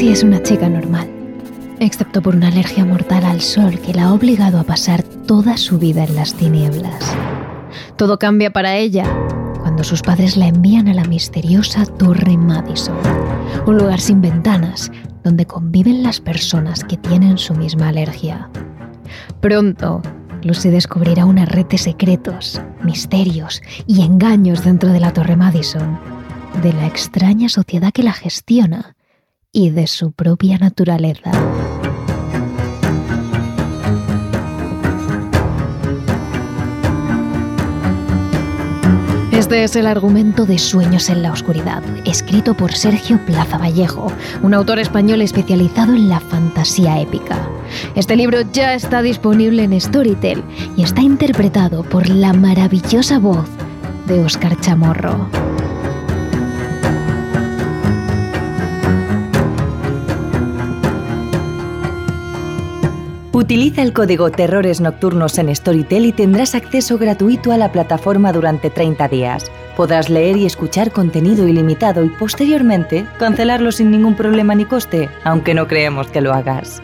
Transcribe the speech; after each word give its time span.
Lucy 0.00 0.12
es 0.12 0.22
una 0.22 0.42
chica 0.42 0.66
normal, 0.66 1.10
excepto 1.78 2.22
por 2.22 2.34
una 2.34 2.48
alergia 2.48 2.86
mortal 2.86 3.22
al 3.22 3.42
sol 3.42 3.78
que 3.80 3.92
la 3.92 4.04
ha 4.04 4.14
obligado 4.14 4.58
a 4.58 4.64
pasar 4.64 5.02
toda 5.02 5.58
su 5.58 5.78
vida 5.78 6.04
en 6.04 6.14
las 6.14 6.32
tinieblas. 6.32 7.14
Todo 7.96 8.18
cambia 8.18 8.50
para 8.50 8.78
ella 8.78 9.04
cuando 9.60 9.84
sus 9.84 10.00
padres 10.00 10.38
la 10.38 10.48
envían 10.48 10.88
a 10.88 10.94
la 10.94 11.04
misteriosa 11.04 11.84
Torre 11.84 12.38
Madison, 12.38 12.96
un 13.66 13.76
lugar 13.76 14.00
sin 14.00 14.22
ventanas 14.22 14.90
donde 15.22 15.44
conviven 15.44 16.02
las 16.02 16.18
personas 16.18 16.82
que 16.82 16.96
tienen 16.96 17.36
su 17.36 17.52
misma 17.52 17.88
alergia. 17.88 18.48
Pronto, 19.42 20.00
Lucy 20.42 20.70
descubrirá 20.70 21.26
una 21.26 21.44
red 21.44 21.66
de 21.66 21.76
secretos, 21.76 22.62
misterios 22.82 23.60
y 23.86 24.00
engaños 24.00 24.64
dentro 24.64 24.94
de 24.94 25.00
la 25.00 25.12
Torre 25.12 25.36
Madison, 25.36 25.98
de 26.62 26.72
la 26.72 26.86
extraña 26.86 27.50
sociedad 27.50 27.92
que 27.92 28.02
la 28.02 28.14
gestiona 28.14 28.96
y 29.52 29.70
de 29.70 29.86
su 29.86 30.12
propia 30.12 30.58
naturaleza. 30.58 31.32
Este 39.32 39.64
es 39.64 39.74
el 39.74 39.86
argumento 39.86 40.46
de 40.46 40.58
Sueños 40.58 41.08
en 41.08 41.22
la 41.22 41.32
Oscuridad, 41.32 41.82
escrito 42.06 42.54
por 42.54 42.72
Sergio 42.72 43.18
Plaza 43.26 43.58
Vallejo, 43.58 44.12
un 44.42 44.54
autor 44.54 44.78
español 44.78 45.22
especializado 45.22 45.94
en 45.94 46.08
la 46.08 46.20
fantasía 46.20 47.00
épica. 47.00 47.48
Este 47.96 48.14
libro 48.16 48.42
ya 48.52 48.74
está 48.74 49.02
disponible 49.02 49.64
en 49.64 49.80
Storytel 49.80 50.44
y 50.76 50.82
está 50.84 51.00
interpretado 51.00 51.82
por 51.82 52.08
la 52.08 52.32
maravillosa 52.32 53.18
voz 53.18 53.48
de 54.06 54.22
Óscar 54.22 54.60
Chamorro. 54.60 55.49
Utiliza 63.40 63.80
el 63.80 63.94
código 63.94 64.30
Terrores 64.30 64.82
Nocturnos 64.82 65.38
en 65.38 65.56
Storytel 65.56 66.04
y 66.04 66.12
tendrás 66.12 66.54
acceso 66.54 66.98
gratuito 66.98 67.52
a 67.52 67.56
la 67.56 67.72
plataforma 67.72 68.34
durante 68.34 68.68
30 68.68 69.08
días. 69.08 69.50
Podrás 69.78 70.10
leer 70.10 70.36
y 70.36 70.44
escuchar 70.44 70.92
contenido 70.92 71.48
ilimitado 71.48 72.04
y 72.04 72.10
posteriormente 72.10 73.06
cancelarlo 73.18 73.72
sin 73.72 73.92
ningún 73.92 74.14
problema 74.14 74.54
ni 74.54 74.66
coste, 74.66 75.08
aunque 75.24 75.54
no 75.54 75.66
creemos 75.68 76.08
que 76.08 76.20
lo 76.20 76.34
hagas. 76.34 76.82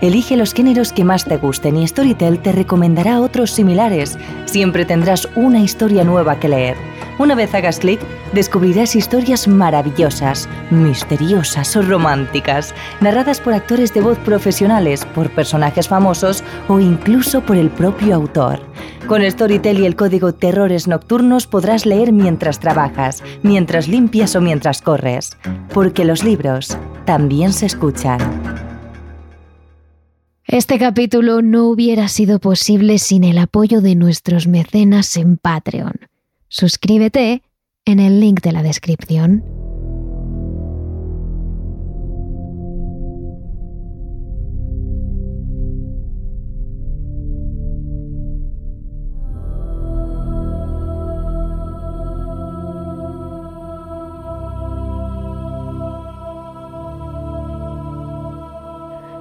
Elige 0.00 0.38
los 0.38 0.54
géneros 0.54 0.94
que 0.94 1.04
más 1.04 1.26
te 1.26 1.36
gusten 1.36 1.76
y 1.76 1.86
Storytel 1.86 2.38
te 2.38 2.52
recomendará 2.52 3.20
otros 3.20 3.50
similares. 3.50 4.16
Siempre 4.46 4.86
tendrás 4.86 5.28
una 5.36 5.60
historia 5.60 6.04
nueva 6.04 6.40
que 6.40 6.48
leer. 6.48 6.76
Una 7.18 7.34
vez 7.34 7.52
hagas 7.52 7.80
clic, 7.80 8.00
descubrirás 8.32 8.94
historias 8.94 9.48
maravillosas, 9.48 10.48
misteriosas 10.70 11.74
o 11.76 11.82
románticas, 11.82 12.74
narradas 13.00 13.40
por 13.40 13.54
actores 13.54 13.92
de 13.92 14.00
voz 14.00 14.16
profesionales, 14.18 15.04
por 15.16 15.30
personajes 15.30 15.88
famosos 15.88 16.44
o 16.68 16.78
incluso 16.78 17.40
por 17.40 17.56
el 17.56 17.70
propio 17.70 18.14
autor. 18.14 18.60
Con 19.08 19.28
Storytel 19.28 19.80
y 19.80 19.86
el 19.86 19.96
código 19.96 20.32
Terrores 20.32 20.86
Nocturnos 20.86 21.48
podrás 21.48 21.86
leer 21.86 22.12
mientras 22.12 22.60
trabajas, 22.60 23.24
mientras 23.42 23.88
limpias 23.88 24.36
o 24.36 24.40
mientras 24.40 24.80
corres, 24.80 25.36
porque 25.74 26.04
los 26.04 26.22
libros 26.22 26.78
también 27.04 27.52
se 27.52 27.66
escuchan. 27.66 28.20
Este 30.46 30.78
capítulo 30.78 31.42
no 31.42 31.66
hubiera 31.66 32.08
sido 32.08 32.38
posible 32.38 32.98
sin 32.98 33.24
el 33.24 33.38
apoyo 33.38 33.80
de 33.80 33.96
nuestros 33.96 34.46
mecenas 34.46 35.16
en 35.16 35.36
Patreon. 35.36 35.94
Suscríbete 36.50 37.42
en 37.84 38.00
el 38.00 38.20
link 38.20 38.40
de 38.40 38.52
la 38.52 38.62
descripción. 38.62 39.44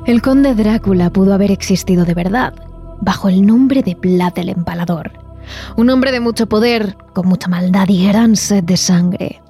El 0.05 0.21
conde 0.21 0.55
Drácula 0.55 1.09
pudo 1.09 1.33
haber 1.33 1.51
existido 1.51 2.05
de 2.05 2.13
verdad, 2.13 2.53
bajo 3.01 3.27
el 3.27 3.45
nombre 3.45 3.83
de 3.83 3.95
Vlad 3.95 4.39
el 4.39 4.47
Empalador 4.47 5.26
un 5.75 5.89
hombre 5.89 6.11
de 6.11 6.19
mucho 6.19 6.47
poder, 6.47 6.95
con 7.13 7.27
mucha 7.27 7.47
maldad 7.47 7.87
y 7.89 8.07
gran 8.07 8.35
sed 8.35 8.63
de 8.63 8.77
sangre. 8.77 9.41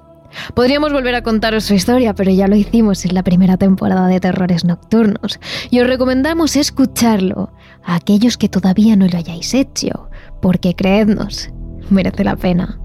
Podríamos 0.54 0.92
volver 0.92 1.14
a 1.14 1.22
contaros 1.22 1.64
su 1.64 1.74
historia, 1.74 2.14
pero 2.14 2.30
ya 2.30 2.48
lo 2.48 2.56
hicimos 2.56 3.04
en 3.04 3.14
la 3.14 3.22
primera 3.22 3.56
temporada 3.56 4.06
de 4.06 4.20
Terrores 4.20 4.64
Nocturnos, 4.64 5.40
y 5.70 5.80
os 5.80 5.86
recomendamos 5.86 6.56
escucharlo 6.56 7.52
a 7.84 7.96
aquellos 7.96 8.36
que 8.36 8.48
todavía 8.48 8.96
no 8.96 9.06
lo 9.08 9.18
hayáis 9.18 9.54
hecho, 9.54 10.10
porque 10.42 10.74
creednos, 10.74 11.50
merece 11.90 12.24
la 12.24 12.36
pena. 12.36 12.78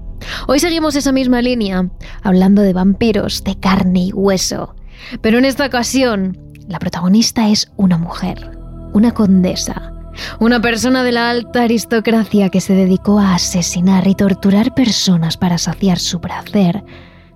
Hoy 0.48 0.58
seguimos 0.58 0.96
esa 0.96 1.12
misma 1.12 1.42
línea, 1.42 1.88
hablando 2.22 2.62
de 2.62 2.72
vampiros 2.72 3.44
de 3.44 3.58
carne 3.58 4.06
y 4.06 4.12
hueso, 4.12 4.74
pero 5.20 5.38
en 5.38 5.44
esta 5.44 5.66
ocasión 5.66 6.38
la 6.66 6.78
protagonista 6.78 7.48
es 7.48 7.70
una 7.76 7.98
mujer, 7.98 8.58
una 8.94 9.12
condesa, 9.12 9.92
una 10.40 10.60
persona 10.60 11.02
de 11.02 11.12
la 11.12 11.30
alta 11.30 11.62
aristocracia 11.62 12.48
que 12.48 12.60
se 12.60 12.74
dedicó 12.74 13.18
a 13.18 13.34
asesinar 13.34 14.06
y 14.06 14.14
torturar 14.14 14.74
personas 14.74 15.36
para 15.36 15.58
saciar 15.58 15.98
su 15.98 16.20
placer, 16.20 16.84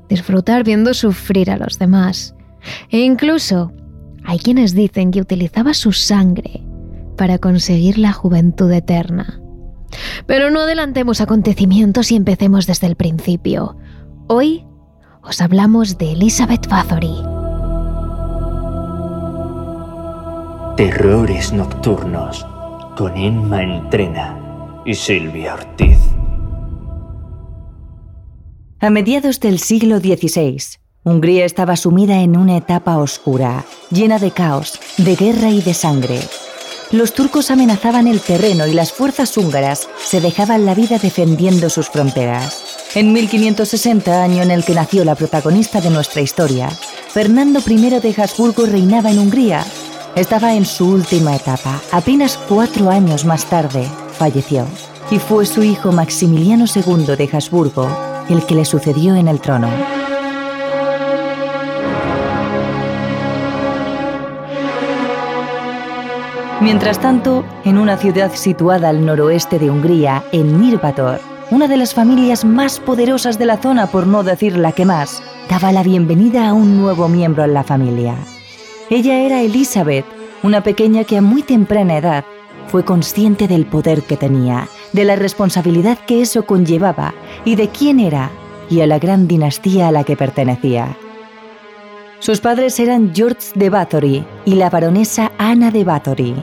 disfrutar 0.09 0.65
viendo 0.65 0.95
sufrir 0.95 1.51
a 1.51 1.57
los 1.57 1.79
demás. 1.79 2.35
E 2.91 3.01
incluso 3.01 3.73
hay 4.25 4.39
quienes 4.39 4.75
dicen 4.75 5.11
que 5.11 5.21
utilizaba 5.21 5.75
su 5.75 5.93
sangre 5.93 6.63
para 7.17 7.39
conseguir 7.39 7.99
la 7.99 8.13
juventud 8.13 8.71
eterna. 8.73 9.41
Pero 10.27 10.51
no 10.51 10.61
adelantemos 10.61 11.21
acontecimientos 11.21 12.13
y 12.13 12.17
empecemos 12.17 12.67
desde 12.67 12.87
el 12.87 12.97
principio. 12.97 13.77
Hoy 14.29 14.65
os 15.23 15.41
hablamos 15.41 15.99
de 15.99 16.13
Elizabeth 16.13 16.69
Bathory. 16.69 17.15
Terrores 20.77 21.53
nocturnos 21.53 22.47
con 22.99 23.17
Emma 23.17 23.63
Entrena 23.63 24.83
y 24.85 24.93
Silvia 24.93 25.55
Ortiz. 25.55 25.99
A 28.81 28.91
mediados 28.91 29.39
del 29.39 29.61
siglo 29.61 30.01
XVI, 30.01 30.61
Hungría 31.05 31.45
estaba 31.45 31.77
sumida 31.77 32.23
en 32.23 32.37
una 32.37 32.57
etapa 32.57 32.99
oscura, 32.99 33.65
llena 33.93 34.19
de 34.19 34.33
caos, 34.33 34.81
de 34.97 35.15
guerra 35.15 35.51
y 35.51 35.63
de 35.63 35.75
sangre. 35.75 36.19
Los 36.91 37.13
turcos 37.15 37.53
amenazaban 37.53 38.09
el 38.09 38.19
terreno 38.19 38.67
y 38.67 38.73
las 38.73 38.93
fuerzas 38.93 39.37
húngaras 39.37 39.89
se 39.99 40.21
dejaban 40.21 40.67
la 40.67 40.75
vida 40.75 40.99
defendiendo 40.99 41.71
sus 41.71 41.91
fronteras. 41.91 42.89
En 42.97 43.13
1560, 43.13 44.25
año 44.25 44.43
en 44.43 44.51
el 44.51 44.65
que 44.65 44.75
nació 44.75 45.05
la 45.05 45.15
protagonista 45.15 45.81
de 45.81 45.91
nuestra 45.91 46.21
historia, 46.21 46.69
Fernando 46.69 47.61
I 47.65 47.77
de 47.77 48.15
Habsburgo 48.19 48.67
reinaba 48.67 49.13
en 49.13 49.21
Hungría 49.21 49.65
estaba 50.21 50.55
en 50.55 50.65
su 50.65 50.91
última 50.91 51.37
etapa. 51.37 51.81
Apenas 51.93 52.39
cuatro 52.49 52.91
años 52.91 53.25
más 53.25 53.47
tarde 53.47 53.89
falleció 54.13 54.67
y 55.11 55.19
fue 55.19 55.47
su 55.47 55.63
hijo 55.63 55.93
Maximiliano 55.93 56.65
II 56.67 57.17
de 57.17 57.31
Habsburgo 57.33 57.89
el 58.29 58.45
que 58.45 58.55
le 58.55 58.65
sucedió 58.65 59.15
en 59.15 59.29
el 59.29 59.41
trono. 59.41 59.69
Mientras 66.61 66.99
tanto, 66.99 67.45
en 67.65 67.79
una 67.79 67.97
ciudad 67.97 68.35
situada 68.35 68.89
al 68.89 69.07
noroeste 69.07 69.59
de 69.59 69.71
Hungría, 69.71 70.25
en 70.33 70.59
Mirbator, 70.61 71.21
una 71.51 71.69
de 71.69 71.77
las 71.77 71.95
familias 71.95 72.45
más 72.45 72.81
poderosas 72.81 73.39
de 73.39 73.47
la 73.47 73.57
zona, 73.57 73.87
por 73.87 74.07
no 74.07 74.25
decir 74.25 74.59
la 74.59 74.73
que 74.73 74.85
más, 74.85 75.23
daba 75.49 75.73
la 75.73 75.83
bienvenida 75.83 76.49
a 76.49 76.53
un 76.53 76.77
nuevo 76.77 77.09
miembro 77.09 77.45
en 77.45 77.55
la 77.55 77.63
familia. 77.63 78.17
Ella 78.91 79.21
era 79.21 79.43
Elizabeth, 79.43 80.07
una 80.43 80.63
pequeña 80.63 81.05
que 81.05 81.19
a 81.19 81.23
muy 81.23 81.43
temprana 81.43 81.99
edad 81.99 82.25
fue 82.69 82.85
consciente 82.85 83.47
del 83.47 83.67
poder 83.67 84.03
que 84.03 84.17
tenía, 84.17 84.69
de 84.95 85.05
la 85.05 85.15
responsabilidad 85.15 85.99
que 86.07 86.23
eso 86.23 86.47
conllevaba 86.47 87.13
y 87.45 87.57
de 87.57 87.69
quién 87.69 88.01
era 88.01 88.31
y 88.71 88.81
a 88.81 88.87
la 88.87 88.99
gran 88.99 89.29
dinastía 89.29 89.89
a 89.89 89.93
la 89.93 90.05
que 90.05 90.17
pertenecía. 90.17 90.97
Sus 92.19 92.41
padres 92.41 92.81
eran 92.81 93.15
George 93.15 93.49
de 93.55 93.71
Bathory 93.71 94.25
y 94.47 94.55
la 94.55 94.71
baronesa 94.71 95.33
Ana 95.39 95.71
de 95.71 95.85
Bathory. 95.85 96.35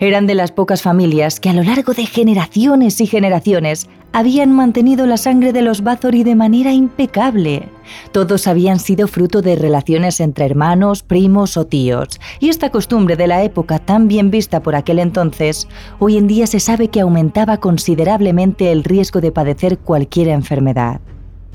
Eran 0.00 0.26
de 0.26 0.34
las 0.34 0.52
pocas 0.52 0.82
familias 0.82 1.38
que 1.38 1.50
a 1.50 1.52
lo 1.52 1.62
largo 1.62 1.94
de 1.94 2.06
generaciones 2.06 3.00
y 3.00 3.06
generaciones 3.06 3.88
habían 4.16 4.50
mantenido 4.50 5.04
la 5.04 5.18
sangre 5.18 5.52
de 5.52 5.60
los 5.60 5.82
Bathory 5.82 6.24
de 6.24 6.34
manera 6.34 6.72
impecable. 6.72 7.68
Todos 8.12 8.46
habían 8.46 8.78
sido 8.78 9.08
fruto 9.08 9.42
de 9.42 9.56
relaciones 9.56 10.20
entre 10.20 10.46
hermanos, 10.46 11.02
primos 11.02 11.58
o 11.58 11.66
tíos, 11.66 12.18
y 12.40 12.48
esta 12.48 12.70
costumbre 12.70 13.16
de 13.16 13.26
la 13.26 13.44
época 13.44 13.78
tan 13.78 14.08
bien 14.08 14.30
vista 14.30 14.62
por 14.62 14.74
aquel 14.74 15.00
entonces, 15.00 15.68
hoy 15.98 16.16
en 16.16 16.28
día 16.28 16.46
se 16.46 16.60
sabe 16.60 16.88
que 16.88 17.02
aumentaba 17.02 17.58
considerablemente 17.58 18.72
el 18.72 18.84
riesgo 18.84 19.20
de 19.20 19.32
padecer 19.32 19.76
cualquier 19.76 20.28
enfermedad. 20.28 21.02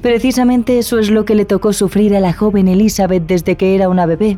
Precisamente 0.04 0.78
eso 0.78 1.00
es 1.00 1.10
lo 1.10 1.25
que 1.25 1.34
le 1.34 1.46
tocó 1.46 1.74
sufrir 1.74 2.16
a 2.16 2.19
la 2.19 2.31
joven 2.31 2.68
Elizabeth 2.68 3.25
desde 3.25 3.58
que 3.58 3.74
era 3.74 3.90
una 3.90 4.06
bebé. 4.06 4.38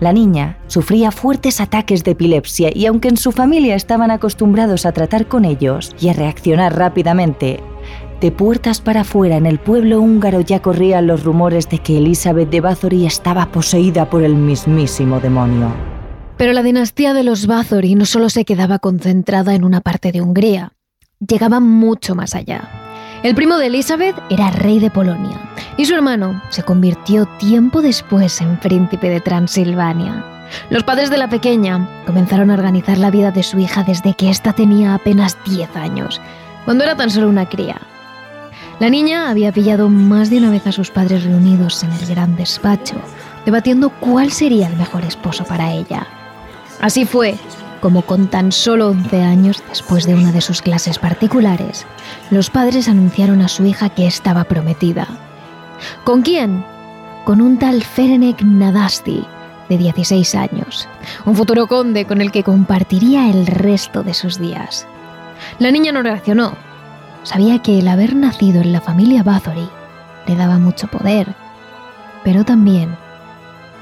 La 0.00 0.12
niña 0.12 0.58
sufría 0.66 1.10
fuertes 1.10 1.60
ataques 1.60 2.04
de 2.04 2.12
epilepsia 2.12 2.70
y 2.74 2.86
aunque 2.86 3.08
en 3.08 3.16
su 3.16 3.32
familia 3.32 3.74
estaban 3.74 4.10
acostumbrados 4.10 4.86
a 4.86 4.92
tratar 4.92 5.26
con 5.26 5.44
ellos 5.44 5.94
y 6.00 6.08
a 6.08 6.12
reaccionar 6.12 6.76
rápidamente, 6.76 7.60
de 8.20 8.30
puertas 8.30 8.80
para 8.80 9.00
afuera 9.00 9.36
en 9.36 9.46
el 9.46 9.58
pueblo 9.58 10.00
húngaro 10.00 10.40
ya 10.40 10.62
corrían 10.62 11.08
los 11.08 11.24
rumores 11.24 11.68
de 11.68 11.78
que 11.78 11.98
Elizabeth 11.98 12.50
de 12.50 12.60
Bathory 12.60 13.04
estaba 13.04 13.50
poseída 13.50 14.08
por 14.08 14.22
el 14.22 14.36
mismísimo 14.36 15.18
demonio. 15.18 15.74
Pero 16.36 16.52
la 16.52 16.62
dinastía 16.62 17.14
de 17.14 17.24
los 17.24 17.46
Bathory 17.46 17.94
no 17.94 18.04
solo 18.04 18.30
se 18.30 18.44
quedaba 18.44 18.78
concentrada 18.78 19.54
en 19.54 19.64
una 19.64 19.80
parte 19.80 20.12
de 20.12 20.20
Hungría, 20.20 20.72
llegaba 21.18 21.60
mucho 21.60 22.14
más 22.14 22.34
allá. 22.34 22.81
El 23.22 23.36
primo 23.36 23.56
de 23.56 23.66
Elizabeth 23.66 24.16
era 24.30 24.50
rey 24.50 24.80
de 24.80 24.90
Polonia 24.90 25.38
y 25.76 25.84
su 25.84 25.94
hermano 25.94 26.42
se 26.50 26.64
convirtió 26.64 27.26
tiempo 27.38 27.80
después 27.80 28.40
en 28.40 28.58
príncipe 28.58 29.08
de 29.08 29.20
Transilvania. 29.20 30.24
Los 30.70 30.82
padres 30.82 31.08
de 31.08 31.18
la 31.18 31.28
pequeña 31.28 31.88
comenzaron 32.04 32.50
a 32.50 32.54
organizar 32.54 32.98
la 32.98 33.12
vida 33.12 33.30
de 33.30 33.44
su 33.44 33.60
hija 33.60 33.84
desde 33.84 34.14
que 34.14 34.28
ésta 34.28 34.52
tenía 34.52 34.94
apenas 34.94 35.38
10 35.44 35.76
años, 35.76 36.20
cuando 36.64 36.82
era 36.82 36.96
tan 36.96 37.10
solo 37.10 37.28
una 37.28 37.48
cría. 37.48 37.80
La 38.80 38.90
niña 38.90 39.30
había 39.30 39.52
pillado 39.52 39.88
más 39.88 40.28
de 40.28 40.38
una 40.38 40.50
vez 40.50 40.66
a 40.66 40.72
sus 40.72 40.90
padres 40.90 41.22
reunidos 41.22 41.84
en 41.84 41.92
el 41.92 42.06
gran 42.06 42.34
despacho, 42.34 42.96
debatiendo 43.44 43.90
cuál 44.00 44.32
sería 44.32 44.66
el 44.66 44.76
mejor 44.76 45.04
esposo 45.04 45.44
para 45.44 45.70
ella. 45.70 46.08
Así 46.80 47.04
fue 47.04 47.36
como 47.82 48.02
con 48.02 48.28
tan 48.28 48.52
solo 48.52 48.90
11 48.90 49.22
años 49.22 49.62
después 49.68 50.06
de 50.06 50.14
una 50.14 50.30
de 50.30 50.40
sus 50.40 50.62
clases 50.62 51.00
particulares, 51.00 51.84
los 52.30 52.48
padres 52.48 52.88
anunciaron 52.88 53.42
a 53.42 53.48
su 53.48 53.66
hija 53.66 53.90
que 53.90 54.06
estaba 54.06 54.44
prometida. 54.44 55.08
¿Con 56.04 56.22
quién? 56.22 56.64
Con 57.24 57.40
un 57.40 57.58
tal 57.58 57.82
Ferenek 57.82 58.40
Nadasti, 58.42 59.26
de 59.68 59.78
16 59.78 60.34
años, 60.36 60.88
un 61.24 61.34
futuro 61.34 61.66
conde 61.66 62.04
con 62.04 62.20
el 62.20 62.30
que 62.30 62.44
compartiría 62.44 63.28
el 63.28 63.48
resto 63.48 64.04
de 64.04 64.14
sus 64.14 64.38
días. 64.38 64.86
La 65.58 65.72
niña 65.72 65.90
no 65.90 66.02
reaccionó. 66.02 66.54
Sabía 67.24 67.58
que 67.58 67.80
el 67.80 67.88
haber 67.88 68.14
nacido 68.14 68.60
en 68.60 68.72
la 68.72 68.80
familia 68.80 69.24
Bathory 69.24 69.68
le 70.28 70.36
daba 70.36 70.58
mucho 70.58 70.86
poder, 70.86 71.34
pero 72.22 72.44
también 72.44 72.96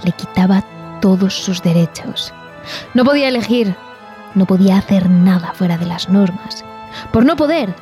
le 0.05 0.13
quitaba 0.13 0.65
todos 1.03 1.35
sus 1.35 1.63
derechos. 1.63 2.33
No 2.95 3.05
podía 3.05 3.29
elegir 3.29 3.75
no 4.35 4.47
podía 4.47 4.79
hacer 4.79 5.09
nada 5.09 5.53
fuera 5.55 5.79
de 5.79 5.87
las 5.87 6.09
normas. 6.09 6.65
Por 7.13 7.25
no 7.25 7.37
poder, 7.37 7.75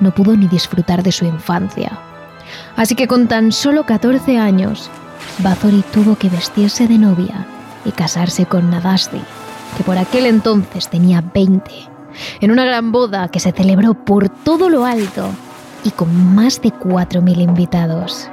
no 0.00 0.12
pudo 0.12 0.36
ni 0.36 0.46
disfrutar 0.48 1.02
de 1.02 1.12
su 1.12 1.24
infancia. 1.24 1.98
Así 2.76 2.94
que 2.94 3.08
con 3.08 3.28
tan 3.28 3.52
solo 3.52 3.84
14 3.84 4.38
años, 4.38 4.90
Bathory 5.40 5.84
tuvo 5.92 6.16
que 6.16 6.28
vestirse 6.28 6.86
de 6.86 6.98
novia 6.98 7.46
y 7.84 7.92
casarse 7.92 8.46
con 8.46 8.70
Nadasti, 8.70 9.20
que 9.76 9.84
por 9.84 9.98
aquel 9.98 10.26
entonces 10.26 10.88
tenía 10.88 11.22
20, 11.34 11.70
en 12.40 12.50
una 12.50 12.64
gran 12.64 12.92
boda 12.92 13.28
que 13.28 13.40
se 13.40 13.52
celebró 13.52 13.94
por 13.94 14.28
todo 14.28 14.70
lo 14.70 14.84
alto 14.84 15.28
y 15.84 15.90
con 15.90 16.34
más 16.34 16.60
de 16.60 16.70
4.000 16.70 17.40
invitados. 17.40 18.28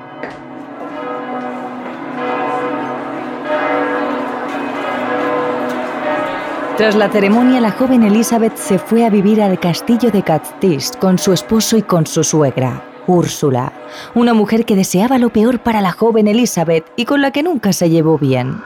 Tras 6.78 6.94
la 6.94 7.10
ceremonia, 7.10 7.62
la 7.62 7.72
joven 7.72 8.04
Elizabeth 8.04 8.58
se 8.58 8.78
fue 8.78 9.06
a 9.06 9.10
vivir 9.10 9.42
al 9.42 9.58
castillo 9.58 10.12
de 10.12 10.24
Catstist 10.24 10.98
con 10.98 11.18
su 11.18 11.32
esposo 11.32 11.78
y 11.78 11.82
con 11.82 12.06
su 12.06 12.22
suegra, 12.22 12.84
Úrsula, 13.08 13.72
una 14.14 14.34
mujer 14.34 14.66
que 14.66 14.76
deseaba 14.76 15.18
lo 15.18 15.30
peor 15.30 15.60
para 15.60 15.80
la 15.80 15.94
joven 15.94 16.28
Elizabeth 16.28 16.86
y 16.98 17.06
con 17.06 17.22
la 17.22 17.32
que 17.32 17.44
nunca 17.44 17.72
se 17.72 17.90
llevó 17.90 18.18
bien. 18.18 18.58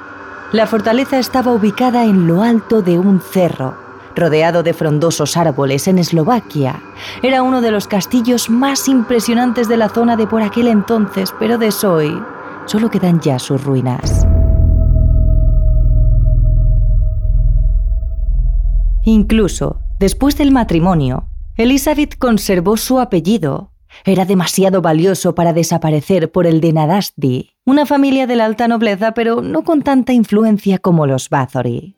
La 0.51 0.65
fortaleza 0.65 1.19
estaba 1.19 1.53
ubicada 1.53 2.03
en 2.03 2.25
lo 2.25 2.41
alto 2.41 2.81
de 2.81 2.97
un 2.97 3.21
cerro, 3.21 3.77
rodeado 4.15 4.63
de 4.63 4.73
frondosos 4.73 5.37
árboles 5.37 5.87
en 5.87 5.99
Eslovaquia. 5.99 6.81
Era 7.21 7.43
uno 7.43 7.61
de 7.61 7.69
los 7.69 7.87
castillos 7.87 8.49
más 8.49 8.87
impresionantes 8.87 9.69
de 9.69 9.77
la 9.77 9.87
zona 9.87 10.15
de 10.15 10.25
por 10.25 10.41
aquel 10.41 10.67
entonces, 10.67 11.31
pero 11.37 11.59
de 11.59 11.71
hoy 11.85 12.19
solo 12.65 12.89
quedan 12.89 13.19
ya 13.19 13.37
sus 13.37 13.63
ruinas. 13.63 14.25
Incluso, 19.05 19.79
después 19.99 20.37
del 20.37 20.51
matrimonio, 20.51 21.27
Elizabeth 21.57 22.17
conservó 22.17 22.77
su 22.77 22.99
apellido. 22.99 23.71
Era 24.05 24.25
demasiado 24.25 24.81
valioso 24.81 25.35
para 25.35 25.51
desaparecer 25.51 26.31
por 26.31 26.45
el 26.45 26.61
de 26.61 26.73
Nadasti, 26.73 27.51
una 27.65 27.85
familia 27.85 28.27
de 28.27 28.35
la 28.35 28.45
alta 28.45 28.67
nobleza, 28.67 29.13
pero 29.13 29.41
no 29.41 29.63
con 29.63 29.81
tanta 29.81 30.13
influencia 30.13 30.77
como 30.77 31.07
los 31.07 31.29
Bathory. 31.29 31.95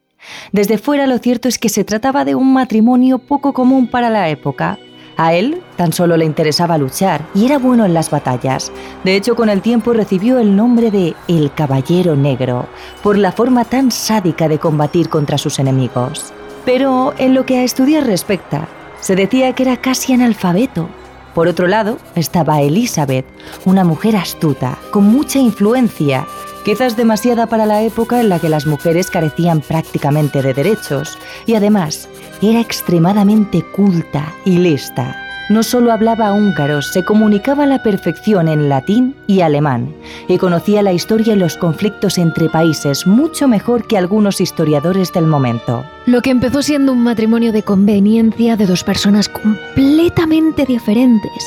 Desde 0.52 0.78
fuera 0.78 1.08
lo 1.08 1.18
cierto 1.18 1.48
es 1.48 1.58
que 1.58 1.70
se 1.70 1.84
trataba 1.84 2.26
de 2.26 2.36
un 2.36 2.54
matrimonio 2.54 3.20
poco 3.20 3.54
común 3.54 3.88
para 3.88 4.10
la 4.10 4.30
época. 4.30 4.80
A 5.18 5.34
él 5.34 5.62
tan 5.76 5.94
solo 5.94 6.18
le 6.18 6.26
interesaba 6.26 6.78
luchar 6.78 7.28
y 7.36 7.46
era 7.46 7.60
bueno 7.60 7.86
en 7.86 7.94
las 7.94 8.10
batallas. 8.10 8.72
De 9.04 9.16
hecho, 9.16 9.36
con 9.36 9.50
el 9.50 9.62
tiempo 9.62 9.94
recibió 9.94 10.40
el 10.40 10.56
nombre 10.56 10.90
de 10.90 11.16
El 11.28 11.54
Caballero 11.54 12.16
Negro, 12.16 12.68
por 13.04 13.18
la 13.18 13.32
forma 13.32 13.66
tan 13.66 13.92
sádica 13.92 14.48
de 14.48 14.60
combatir 14.60 15.10
contra 15.10 15.38
sus 15.38 15.60
enemigos. 15.60 16.34
Pero 16.66 17.14
en 17.18 17.34
lo 17.34 17.46
que 17.46 17.58
a 17.58 17.64
estudiar 17.64 18.06
respecta, 18.06 18.68
se 19.00 19.16
decía 19.16 19.54
que 19.54 19.64
era 19.64 19.78
casi 19.78 20.14
analfabeto. 20.14 20.90
Por 21.34 21.48
otro 21.48 21.68
lado, 21.68 21.98
estaba 22.16 22.62
Elizabeth, 22.62 23.26
una 23.66 23.84
mujer 23.84 24.16
astuta, 24.16 24.78
con 24.92 25.06
mucha 25.06 25.40
influencia, 25.40 26.28
quizás 26.66 26.98
demasiada 26.98 27.48
para 27.48 27.66
la 27.66 27.82
época 27.82 28.20
en 28.20 28.30
la 28.30 28.40
que 28.40 28.50
las 28.50 28.68
mujeres 28.68 29.10
carecían 29.10 29.62
prácticamente 29.62 30.42
de 30.42 30.54
derechos, 30.54 31.18
y 31.46 31.56
además 31.56 32.10
era 32.42 32.60
extremadamente 32.60 33.64
culta 33.64 34.34
y 34.46 34.58
lista. 34.58 35.31
No 35.52 35.64
solo 35.64 35.92
hablaba 35.92 36.32
húngaro, 36.32 36.82
se 36.82 37.04
comunicaba 37.04 37.64
a 37.64 37.68
la 37.68 37.84
perfección 37.84 38.48
en 38.48 38.70
latín 38.70 39.18
y 39.28 39.42
alemán, 39.42 39.94
y 40.30 40.38
conocía 40.38 40.82
la 40.82 40.94
historia 40.94 41.34
y 41.34 41.38
los 41.38 41.58
conflictos 41.58 42.18
entre 42.18 42.48
países 42.48 43.06
mucho 43.06 43.50
mejor 43.50 43.86
que 43.86 43.98
algunos 43.98 44.40
historiadores 44.40 45.12
del 45.12 45.28
momento. 45.28 45.84
Lo 46.06 46.22
que 46.22 46.30
empezó 46.30 46.62
siendo 46.62 46.94
un 46.94 47.04
matrimonio 47.04 47.52
de 47.52 47.64
conveniencia 47.64 48.56
de 48.56 48.66
dos 48.66 48.86
personas 48.86 49.28
completamente 49.28 50.64
diferentes, 50.66 51.44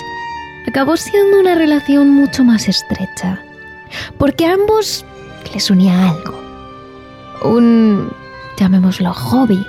acabó 0.69 0.99
siendo 0.99 1.41
una 1.41 1.55
relación 1.55 2.11
mucho 2.11 2.45
más 2.45 2.69
estrecha, 2.69 3.41
porque 4.19 4.45
a 4.45 4.53
ambos 4.53 5.07
les 5.55 5.71
unía 5.71 6.11
algo, 6.11 6.39
un, 7.43 8.11
llamémoslo, 8.59 9.15
hobby, 9.15 9.67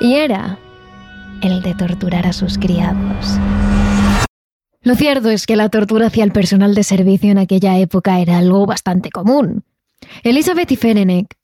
y 0.00 0.14
era 0.14 0.56
el 1.42 1.62
de 1.62 1.74
torturar 1.74 2.26
a 2.26 2.32
sus 2.32 2.58
criados. 2.58 3.38
Lo 4.82 4.94
cierto 4.94 5.28
es 5.28 5.46
que 5.46 5.56
la 5.56 5.68
tortura 5.68 6.06
hacia 6.06 6.24
el 6.24 6.32
personal 6.32 6.74
de 6.74 6.84
servicio 6.84 7.30
en 7.30 7.38
aquella 7.38 7.76
época 7.78 8.18
era 8.20 8.38
algo 8.38 8.64
bastante 8.64 9.10
común. 9.10 9.62
Elizabeth 10.22 10.72
y 10.72 10.76
Ferenek 10.76 11.36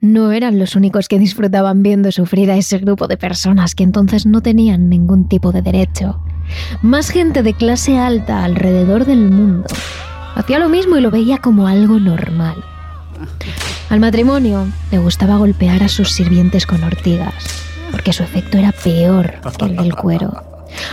no 0.00 0.32
eran 0.32 0.58
los 0.58 0.74
únicos 0.74 1.06
que 1.06 1.20
disfrutaban 1.20 1.84
viendo 1.84 2.10
sufrir 2.10 2.50
a 2.50 2.56
ese 2.56 2.78
grupo 2.78 3.06
de 3.06 3.16
personas 3.16 3.76
que 3.76 3.84
entonces 3.84 4.26
no 4.26 4.40
tenían 4.40 4.88
ningún 4.88 5.28
tipo 5.28 5.52
de 5.52 5.62
derecho. 5.62 6.20
Más 6.82 7.10
gente 7.10 7.44
de 7.44 7.54
clase 7.54 7.96
alta 7.96 8.42
alrededor 8.42 9.04
del 9.04 9.30
mundo 9.30 9.68
hacía 10.34 10.58
lo 10.58 10.68
mismo 10.68 10.96
y 10.96 11.00
lo 11.00 11.12
veía 11.12 11.38
como 11.38 11.68
algo 11.68 12.00
normal. 12.00 12.56
Al 13.88 14.00
matrimonio 14.00 14.66
le 14.90 14.98
gustaba 14.98 15.36
golpear 15.36 15.84
a 15.84 15.88
sus 15.88 16.10
sirvientes 16.10 16.66
con 16.66 16.82
ortigas 16.82 17.71
porque 17.92 18.12
su 18.12 18.24
efecto 18.24 18.58
era 18.58 18.72
peor 18.72 19.34
que 19.56 19.66
el 19.66 19.76
del 19.76 19.94
cuero. 19.94 20.42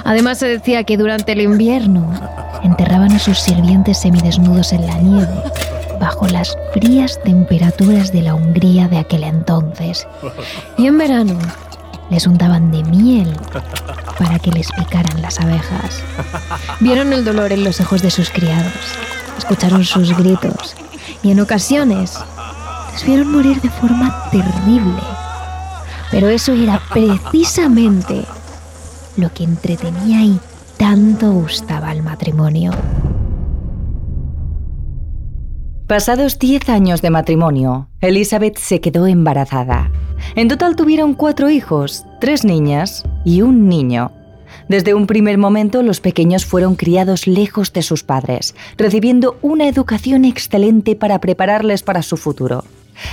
Además 0.03 0.37
se 0.37 0.47
decía 0.47 0.83
que 0.83 0.97
durante 0.97 1.31
el 1.31 1.41
invierno 1.41 2.13
enterraban 2.63 3.13
a 3.13 3.19
sus 3.19 3.39
sirvientes 3.39 3.97
semidesnudos 3.97 4.73
en 4.73 4.85
la 4.85 4.97
nieve, 4.97 5.43
bajo 5.99 6.27
las 6.27 6.55
frías 6.73 7.19
temperaturas 7.23 8.11
de 8.11 8.21
la 8.21 8.35
Hungría 8.35 8.87
de 8.87 8.99
aquel 8.99 9.23
entonces. 9.23 10.07
Y 10.77 10.87
en 10.87 10.97
verano 10.97 11.39
les 12.09 12.27
untaban 12.27 12.71
de 12.71 12.83
miel 12.83 13.35
para 14.17 14.39
que 14.39 14.51
les 14.51 14.71
picaran 14.71 15.21
las 15.21 15.39
abejas. 15.39 16.03
Vieron 16.79 17.13
el 17.13 17.23
dolor 17.23 17.51
en 17.51 17.63
los 17.63 17.79
ojos 17.79 18.01
de 18.01 18.11
sus 18.11 18.29
criados, 18.29 18.73
escucharon 19.37 19.85
sus 19.85 20.15
gritos 20.17 20.75
y 21.23 21.31
en 21.31 21.39
ocasiones 21.39 22.17
les 22.93 23.05
vieron 23.05 23.31
morir 23.31 23.61
de 23.61 23.69
forma 23.69 24.29
terrible 24.31 25.01
pero 26.11 26.29
eso 26.29 26.53
era 26.53 26.81
precisamente 26.91 28.25
lo 29.17 29.31
que 29.33 29.43
entretenía 29.43 30.23
y 30.23 30.39
tanto 30.77 31.31
gustaba 31.31 31.89
al 31.89 32.03
matrimonio. 32.03 32.71
Pasados 35.87 36.37
10 36.37 36.69
años 36.69 37.01
de 37.01 37.09
matrimonio, 37.09 37.89
Elizabeth 37.99 38.57
se 38.57 38.79
quedó 38.79 39.07
embarazada. 39.07 39.91
En 40.35 40.47
total 40.47 40.75
tuvieron 40.75 41.15
cuatro 41.15 41.49
hijos, 41.49 42.05
tres 42.21 42.45
niñas 42.45 43.03
y 43.25 43.41
un 43.41 43.67
niño. 43.67 44.11
Desde 44.67 44.93
un 44.93 45.07
primer 45.07 45.37
momento 45.39 45.81
los 45.81 45.99
pequeños 45.99 46.45
fueron 46.45 46.75
criados 46.75 47.25
lejos 47.25 47.73
de 47.73 47.81
sus 47.81 48.03
padres, 48.03 48.55
recibiendo 48.77 49.37
una 49.41 49.67
educación 49.67 50.25
excelente 50.25 50.95
para 50.95 51.19
prepararles 51.19 51.81
para 51.81 52.03
su 52.03 52.17
futuro. 52.17 52.63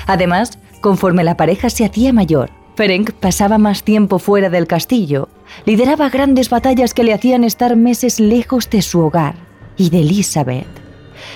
Además, 0.06 0.58
conforme 0.82 1.24
la 1.24 1.36
pareja 1.36 1.70
se 1.70 1.84
hacía 1.84 2.12
mayor, 2.12 2.50
Ferenc 2.76 3.12
pasaba 3.12 3.56
más 3.56 3.85
tiempo 3.85 4.18
fuera 4.18 4.50
del 4.50 4.66
castillo, 4.66 5.30
lideraba 5.64 6.11
grandes 6.11 6.50
batallas 6.50 6.92
que 6.92 7.04
le 7.04 7.14
hacían 7.14 7.42
estar 7.42 7.75
meses 7.75 8.21
lejos 8.21 8.68
de 8.68 8.83
su 8.83 9.00
hogar 9.00 9.35
y 9.78 9.88
de 9.88 10.00
Elizabeth. 10.00 10.66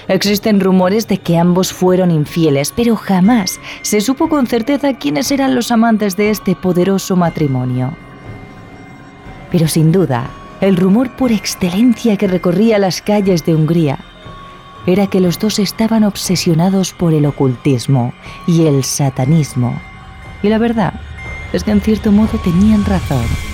Existen 0.06 0.60
rumores 0.60 1.08
de 1.08 1.16
que 1.16 1.38
ambos 1.38 1.72
fueron 1.72 2.10
infieles, 2.10 2.74
pero 2.76 2.94
jamás 2.94 3.58
se 3.80 4.02
supo 4.02 4.28
con 4.28 4.46
certeza 4.46 4.98
quiénes 4.98 5.30
eran 5.30 5.54
los 5.54 5.70
amantes 5.70 6.14
de 6.14 6.28
este 6.28 6.54
poderoso 6.54 7.16
matrimonio. 7.16 7.94
Pero 9.50 9.66
sin 9.66 9.92
duda, 9.92 10.28
el 10.60 10.76
rumor 10.76 11.16
por 11.16 11.32
excelencia 11.32 12.18
que 12.18 12.28
recorría 12.28 12.78
las 12.78 13.00
calles 13.00 13.46
de 13.46 13.54
Hungría 13.54 13.98
era 14.86 15.06
que 15.06 15.20
los 15.20 15.38
dos 15.38 15.58
estaban 15.58 16.04
obsesionados 16.04 16.92
por 16.92 17.14
el 17.14 17.24
ocultismo 17.24 18.12
y 18.46 18.66
el 18.66 18.84
satanismo. 18.84 19.80
Y 20.42 20.48
la 20.48 20.58
verdad 20.58 20.99
es 21.52 21.64
que 21.64 21.70
en 21.70 21.80
cierto 21.80 22.12
modo 22.12 22.38
tenían 22.38 22.84
razón. 22.84 23.49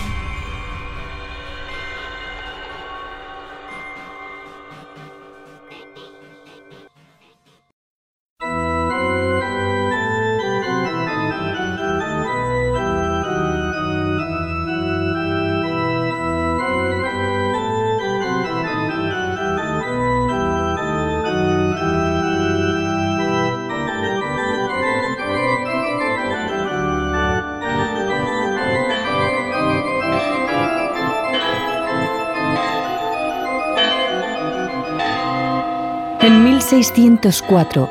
1604, 36.73 37.89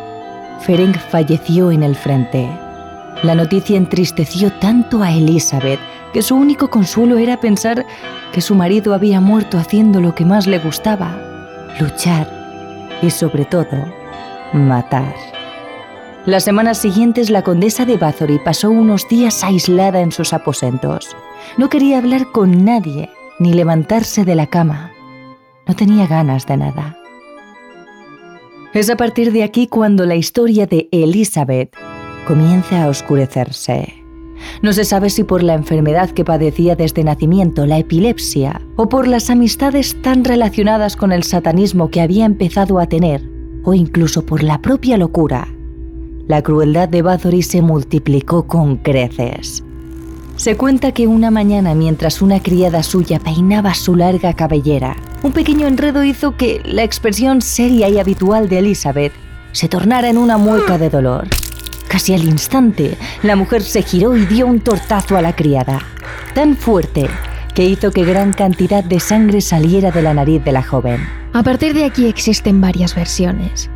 Ferenc 0.60 0.98
falleció 0.98 1.72
en 1.72 1.82
el 1.82 1.96
frente. 1.96 2.50
La 3.24 3.34
noticia 3.34 3.78
entristeció 3.78 4.52
tanto 4.60 5.02
a 5.02 5.14
Elizabeth 5.14 5.80
que 6.12 6.22
su 6.22 6.36
único 6.36 6.70
consuelo 6.70 7.18
era 7.18 7.40
pensar 7.40 7.86
que 8.34 8.42
su 8.42 8.54
marido 8.54 8.94
había 8.94 9.22
muerto 9.22 9.58
haciendo 9.58 10.02
lo 10.02 10.14
que 10.14 10.26
más 10.26 10.46
le 10.46 10.60
gustaba, 10.60 11.18
luchar 11.80 12.28
y 13.02 13.12
sobre 13.12 13.46
todo, 13.46 13.78
matar. 14.52 15.16
Las 16.26 16.44
semanas 16.44 16.78
siguientes 16.78 17.30
la 17.30 17.44
condesa 17.44 17.86
de 17.86 17.96
Bathory 17.96 18.40
pasó 18.40 18.72
unos 18.72 19.08
días 19.08 19.42
aislada 19.46 20.02
en 20.02 20.12
sus 20.12 20.34
aposentos. 20.34 21.16
No 21.56 21.70
quería 21.70 22.00
hablar 22.00 22.30
con 22.34 22.66
nadie 22.66 23.10
ni 23.40 23.54
levantarse 23.54 24.26
de 24.26 24.36
la 24.36 24.48
cama. 24.48 24.92
No 25.66 25.76
tenía 25.76 26.08
ganas 26.08 26.46
de 26.46 26.58
nada. 26.58 26.98
Es 28.76 28.90
a 28.90 28.98
partir 28.98 29.32
de 29.32 29.42
aquí 29.42 29.68
cuando 29.68 30.06
la 30.06 30.18
historia 30.18 30.68
de 30.68 30.90
Elizabeth 30.92 31.74
comienza 32.28 32.84
a 32.84 32.90
oscurecerse. 32.90 33.94
No 34.62 34.74
se 34.74 34.84
sabe 34.84 35.10
si 35.10 35.24
por 35.24 35.44
la 35.44 35.54
enfermedad 35.54 36.10
que 36.10 36.26
padecía 36.26 36.76
desde 36.76 37.06
nacimiento, 37.06 37.66
la 37.66 37.78
epilepsia, 37.78 38.60
o 38.76 38.90
por 38.90 39.08
las 39.08 39.30
amistades 39.30 39.96
tan 40.02 40.26
relacionadas 40.26 40.98
con 40.98 41.14
el 41.14 41.24
satanismo 41.24 41.90
que 41.90 42.02
había 42.02 42.26
empezado 42.26 42.78
a 42.80 42.88
tener, 42.88 43.22
o 43.64 43.74
incluso 43.74 44.26
por 44.26 44.44
la 44.44 44.62
propia 44.62 44.98
locura. 44.98 45.48
La 46.28 46.42
crueldad 46.42 46.90
de 46.90 47.02
Bathory 47.02 47.44
se 47.44 47.62
multiplicó 47.62 48.46
con 48.46 48.76
creces. 48.76 49.65
Se 50.38 50.58
cuenta 50.58 50.92
que 50.92 51.08
una 51.08 51.32
mañana 51.32 51.74
mientras 51.76 52.22
una 52.22 52.42
criada 52.42 52.84
suya 52.84 53.20
peinaba 53.20 53.74
su 53.74 53.96
larga 53.96 54.34
cabellera, 54.34 54.98
un 55.24 55.32
pequeño 55.32 55.66
enredo 55.66 56.04
hizo 56.04 56.36
que 56.36 56.62
la 56.66 56.84
expresión 56.84 57.42
seria 57.42 57.88
y 57.88 58.00
habitual 58.00 58.50
de 58.50 58.60
Elizabeth 58.60 59.14
se 59.54 59.70
tornara 59.70 60.10
en 60.10 60.18
una 60.18 60.38
mueca 60.38 60.78
de 60.78 60.90
dolor. 60.90 61.30
Casi 61.88 62.14
al 62.14 62.26
instante, 62.26 62.98
la 63.24 63.38
mujer 63.38 63.62
se 63.62 63.82
giró 63.82 64.18
y 64.18 64.26
dio 64.26 64.46
un 64.46 64.60
tortazo 64.60 65.16
a 65.16 65.22
la 65.22 65.34
criada, 65.34 65.80
tan 66.34 66.58
fuerte 66.58 67.08
que 67.54 67.64
hizo 67.64 67.92
que 67.92 68.04
gran 68.04 68.34
cantidad 68.34 68.84
de 68.84 69.00
sangre 69.00 69.40
saliera 69.40 69.90
de 69.92 70.02
la 70.02 70.14
nariz 70.14 70.44
de 70.44 70.52
la 70.52 70.64
joven. 70.64 71.00
A 71.32 71.44
partir 71.44 71.74
de 71.74 71.86
aquí 71.86 72.08
existen 72.08 72.60
varias 72.60 72.94
versiones. 72.94 73.70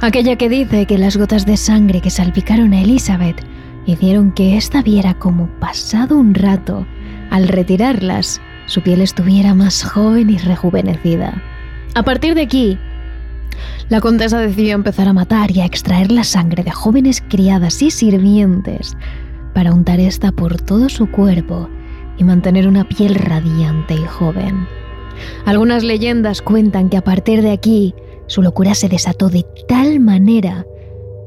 Aquella 0.00 0.36
que 0.36 0.48
dice 0.48 0.86
que 0.86 0.98
las 0.98 1.16
gotas 1.16 1.46
de 1.46 1.56
sangre 1.56 2.00
que 2.00 2.10
salpicaron 2.10 2.72
a 2.72 2.80
Elizabeth 2.80 3.44
hicieron 3.86 4.32
que 4.32 4.56
ésta 4.56 4.82
viera 4.82 5.14
como 5.14 5.48
pasado 5.60 6.16
un 6.16 6.34
rato, 6.34 6.86
al 7.30 7.48
retirarlas, 7.48 8.40
su 8.66 8.82
piel 8.82 9.00
estuviera 9.00 9.54
más 9.54 9.84
joven 9.84 10.30
y 10.30 10.38
rejuvenecida. 10.38 11.42
A 11.94 12.02
partir 12.02 12.34
de 12.34 12.42
aquí, 12.42 12.78
la 13.88 14.00
condesa 14.00 14.38
decidió 14.40 14.74
empezar 14.74 15.08
a 15.08 15.12
matar 15.12 15.50
y 15.50 15.60
a 15.60 15.64
extraer 15.64 16.10
la 16.10 16.24
sangre 16.24 16.62
de 16.62 16.72
jóvenes 16.72 17.22
criadas 17.28 17.80
y 17.82 17.90
sirvientes 17.90 18.96
para 19.54 19.72
untar 19.72 20.00
esta 20.00 20.32
por 20.32 20.60
todo 20.60 20.88
su 20.88 21.10
cuerpo 21.10 21.68
y 22.18 22.24
mantener 22.24 22.68
una 22.68 22.86
piel 22.88 23.14
radiante 23.14 23.94
y 23.94 24.04
joven. 24.04 24.66
Algunas 25.46 25.82
leyendas 25.82 26.42
cuentan 26.42 26.90
que 26.90 26.96
a 26.96 27.04
partir 27.04 27.42
de 27.42 27.52
aquí 27.52 27.94
su 28.26 28.42
locura 28.42 28.74
se 28.74 28.88
desató 28.88 29.28
de 29.28 29.46
tal 29.68 30.00
manera 30.00 30.66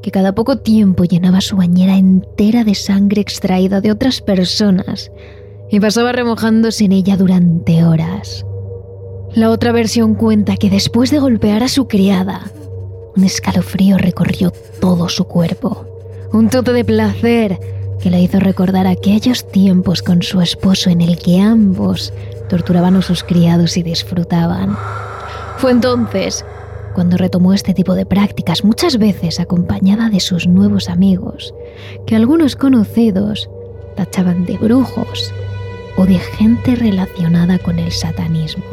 que 0.02 0.10
cada 0.10 0.34
poco 0.34 0.58
tiempo 0.58 1.04
llenaba 1.04 1.40
su 1.40 1.56
bañera 1.56 1.96
entera 1.96 2.64
de 2.64 2.74
sangre 2.74 3.20
extraída 3.20 3.80
de 3.80 3.90
otras 3.90 4.20
personas 4.20 5.10
y 5.70 5.80
pasaba 5.80 6.12
remojándose 6.12 6.84
en 6.84 6.92
ella 6.92 7.16
durante 7.16 7.84
horas. 7.84 8.44
La 9.34 9.50
otra 9.50 9.72
versión 9.72 10.14
cuenta 10.14 10.56
que 10.56 10.70
después 10.70 11.10
de 11.10 11.20
golpear 11.20 11.62
a 11.62 11.68
su 11.68 11.86
criada, 11.86 12.50
un 13.16 13.24
escalofrío 13.24 13.96
recorrió 13.98 14.52
todo 14.80 15.08
su 15.08 15.24
cuerpo, 15.24 15.86
un 16.32 16.48
tote 16.48 16.72
de 16.72 16.84
placer 16.84 17.58
que 18.00 18.10
le 18.10 18.20
hizo 18.20 18.40
recordar 18.40 18.86
aquellos 18.86 19.48
tiempos 19.50 20.02
con 20.02 20.22
su 20.22 20.40
esposo 20.40 20.90
en 20.90 21.00
el 21.00 21.18
que 21.18 21.40
ambos 21.40 22.12
torturaban 22.48 22.96
a 22.96 23.02
sus 23.02 23.22
criados 23.22 23.76
y 23.76 23.82
disfrutaban. 23.82 24.76
Fue 25.58 25.70
entonces 25.70 26.44
cuando 26.94 27.16
retomó 27.16 27.52
este 27.52 27.74
tipo 27.74 27.94
de 27.94 28.06
prácticas, 28.06 28.64
muchas 28.64 28.98
veces 28.98 29.40
acompañada 29.40 30.10
de 30.10 30.20
sus 30.20 30.46
nuevos 30.46 30.88
amigos, 30.88 31.54
que 32.06 32.16
algunos 32.16 32.56
conocidos 32.56 33.48
tachaban 33.96 34.44
de 34.44 34.56
brujos 34.58 35.32
o 35.96 36.06
de 36.06 36.18
gente 36.18 36.76
relacionada 36.76 37.58
con 37.58 37.78
el 37.78 37.92
satanismo. 37.92 38.64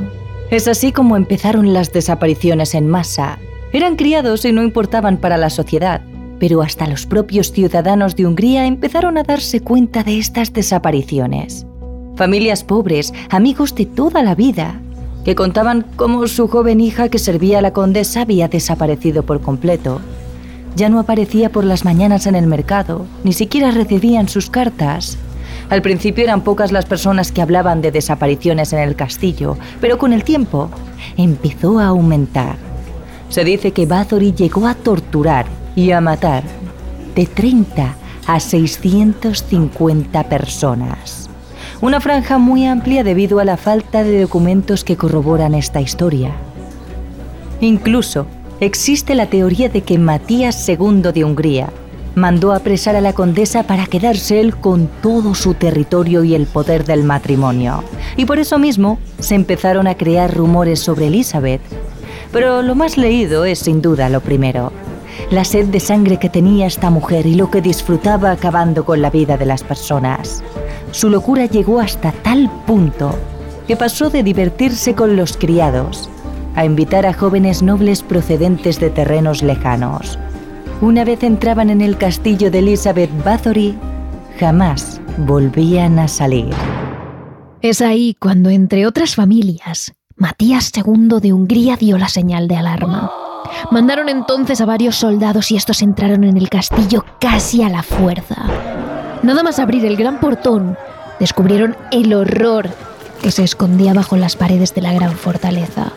Es 0.50 0.68
así 0.68 0.92
como 0.92 1.18
empezaron 1.18 1.74
las 1.74 1.92
desapariciones 1.92 2.74
en 2.74 2.88
masa. 2.88 3.38
Eran 3.74 3.98
criados 3.98 4.46
y 4.46 4.54
no 4.54 4.64
importaban 4.64 5.18
para 5.18 5.38
la 5.38 5.50
sociedad, 5.50 6.02
pero 6.40 6.62
hasta 6.62 6.88
los 6.88 7.06
propios 7.06 7.52
ciudadanos 7.52 8.16
de 8.16 8.26
Hungría 8.26 8.66
empezaron 8.66 9.18
a 9.18 9.24
darse 9.24 9.60
cuenta 9.60 10.04
de 10.04 10.20
estas 10.20 10.54
desapariciones. 10.54 11.66
Familias 12.16 12.64
pobres, 12.64 13.14
amigos 13.30 13.76
de 13.76 13.86
toda 13.86 14.24
la 14.24 14.36
vida, 14.36 14.82
que 15.28 15.36
contaban 15.36 15.84
cómo 15.98 16.26
su 16.28 16.48
joven 16.48 16.80
hija 16.80 17.10
que 17.10 17.20
servía 17.20 17.60
a 17.60 17.62
la 17.62 17.74
condesa 17.74 18.22
había 18.22 18.48
desaparecido 18.48 19.24
por 19.24 19.42
completo. 19.42 20.00
Ya 20.78 20.88
no 20.88 21.02
aparecía 21.02 21.52
por 21.52 21.66
las 21.66 21.84
mañanas 21.84 22.28
en 22.28 22.36
el 22.36 22.48
mercado, 22.48 23.06
ni 23.26 23.34
siquiera 23.34 23.72
recibían 23.72 24.30
sus 24.30 24.50
cartas. 24.50 25.18
Al 25.70 25.82
principio 25.82 26.24
eran 26.24 26.46
pocas 26.46 26.72
las 26.72 26.86
personas 26.86 27.34
que 27.34 27.42
hablaban 27.42 27.82
de 27.82 27.92
desapariciones 27.92 28.72
en 28.72 28.80
el 28.80 28.96
castillo, 28.96 29.58
pero 29.82 29.98
con 29.98 30.14
el 30.14 30.24
tiempo 30.24 30.70
empezó 31.18 31.80
a 31.80 31.88
aumentar. 31.88 32.56
Se 33.28 33.44
dice 33.44 33.74
que 33.74 33.86
Bathory 33.86 34.32
llegó 34.32 34.66
a 34.66 34.76
torturar 34.76 35.46
y 35.76 35.92
a 35.92 36.00
matar 36.00 36.46
de 37.16 37.26
30 37.26 37.96
a 38.28 38.40
650 38.40 40.24
personas 40.30 41.27
una 41.82 42.02
franja 42.02 42.38
muy 42.38 42.66
amplia 42.66 43.04
debido 43.04 43.40
a 43.40 43.46
la 43.46 43.58
falta 43.58 44.04
de 44.04 44.22
documentos 44.22 44.84
que 44.84 44.98
corroboran 44.98 45.54
esta 45.54 45.80
historia. 45.82 46.32
Incluso 47.62 48.28
existe 48.60 49.14
la 49.16 49.28
teoría 49.28 49.70
de 49.70 49.82
que 49.82 50.00
Matías 50.00 50.68
II 50.68 51.12
de 51.14 51.24
Hungría 51.24 51.70
mandó 52.16 52.52
apresar 52.52 52.96
a 52.96 53.02
la 53.02 53.14
condesa 53.14 53.64
para 53.64 53.86
quedarse 53.86 54.40
él 54.40 54.58
con 54.58 54.88
todo 55.04 55.36
su 55.36 55.54
territorio 55.54 56.24
y 56.24 56.34
el 56.34 56.48
poder 56.48 56.84
del 56.84 57.04
matrimonio. 57.04 57.84
Y 58.16 58.26
por 58.26 58.40
eso 58.40 58.58
mismo 58.58 58.98
se 59.20 59.36
empezaron 59.36 59.86
a 59.88 59.96
crear 59.96 60.36
rumores 60.36 60.80
sobre 60.80 61.08
Elizabeth. 61.08 61.62
Pero 62.32 62.64
lo 62.64 62.74
más 62.74 62.98
leído 62.98 63.46
es 63.46 63.60
sin 63.60 63.84
duda 63.84 64.10
lo 64.10 64.22
primero. 64.22 64.72
La 65.32 65.44
sed 65.44 65.68
de 65.68 65.80
sangre 65.80 66.18
que 66.18 66.30
tenía 66.30 66.68
esta 66.68 66.90
mujer 66.90 67.26
y 67.26 67.36
lo 67.36 67.52
que 67.52 67.62
disfrutaba 67.62 68.32
acabando 68.32 68.86
con 68.86 69.02
la 69.02 69.10
vida 69.10 69.38
de 69.38 69.46
las 69.46 69.64
personas 69.64 70.44
su 70.92 71.10
locura 71.10 71.46
llegó 71.46 71.80
hasta 71.80 72.12
tal 72.12 72.50
punto 72.66 73.14
que 73.68 73.76
pasó 73.76 74.10
de 74.10 74.24
divertirse 74.24 74.96
con 74.96 75.16
los 75.16 75.36
criados 75.36 76.10
a 76.56 76.66
invitar 76.66 77.06
a 77.06 77.14
jóvenes 77.14 77.62
nobles 77.62 78.02
procedentes 78.02 78.80
de 78.80 78.90
terrenos 78.90 79.44
lejanos. 79.44 80.18
Una 80.82 81.04
vez 81.04 81.24
entraban 81.24 81.70
en 81.70 81.82
el 81.82 81.98
castillo 81.98 82.50
de 82.50 82.60
Elizabeth 82.60 83.12
Bathory, 83.24 83.78
jamás 84.40 85.02
volvían 85.18 86.00
a 86.00 86.08
salir. 86.08 86.50
Es 87.62 87.82
ahí 87.82 88.16
cuando, 88.20 88.50
entre 88.50 88.88
otras 88.88 89.16
familias, 89.16 89.94
Matías 90.16 90.72
II 90.76 91.20
de 91.22 91.34
Hungría 91.34 91.76
dio 91.76 91.98
la 91.98 92.10
señal 92.10 92.48
de 92.48 92.56
alarma. 92.56 93.12
Mandaron 93.72 94.10
entonces 94.10 94.62
a 94.62 94.66
varios 94.66 94.96
soldados 94.96 95.52
y 95.52 95.56
estos 95.56 95.82
entraron 95.82 96.24
en 96.24 96.38
el 96.38 96.50
castillo 96.50 97.06
casi 97.20 97.64
a 97.64 97.70
la 97.70 97.84
fuerza. 97.84 98.36
Nada 99.24 99.44
más 99.44 99.60
abrir 99.60 99.86
el 99.86 99.98
gran 99.98 100.20
portón, 100.20 100.78
descubrieron 101.20 101.76
el 101.92 102.14
horror 102.14 102.70
que 103.22 103.32
se 103.32 103.44
escondía 103.44 103.94
bajo 103.94 104.16
las 104.16 104.36
paredes 104.36 104.74
de 104.74 104.82
la 104.82 104.94
gran 104.94 105.14
fortaleza. 105.14 105.92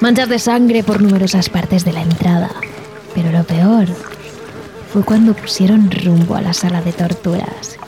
Manchas 0.00 0.28
de 0.28 0.38
sangre 0.38 0.82
por 0.82 1.00
numerosas 1.00 1.48
partes 1.48 1.84
de 1.84 1.92
la 1.92 2.02
entrada. 2.02 2.50
Pero 3.14 3.30
lo 3.30 3.44
peor 3.44 3.86
fue 4.92 5.02
cuando 5.02 5.34
pusieron 5.34 5.90
rumbo 5.90 6.34
a 6.34 6.42
la 6.42 6.52
sala 6.52 6.82
de 6.82 6.92
torturas. 6.92 7.78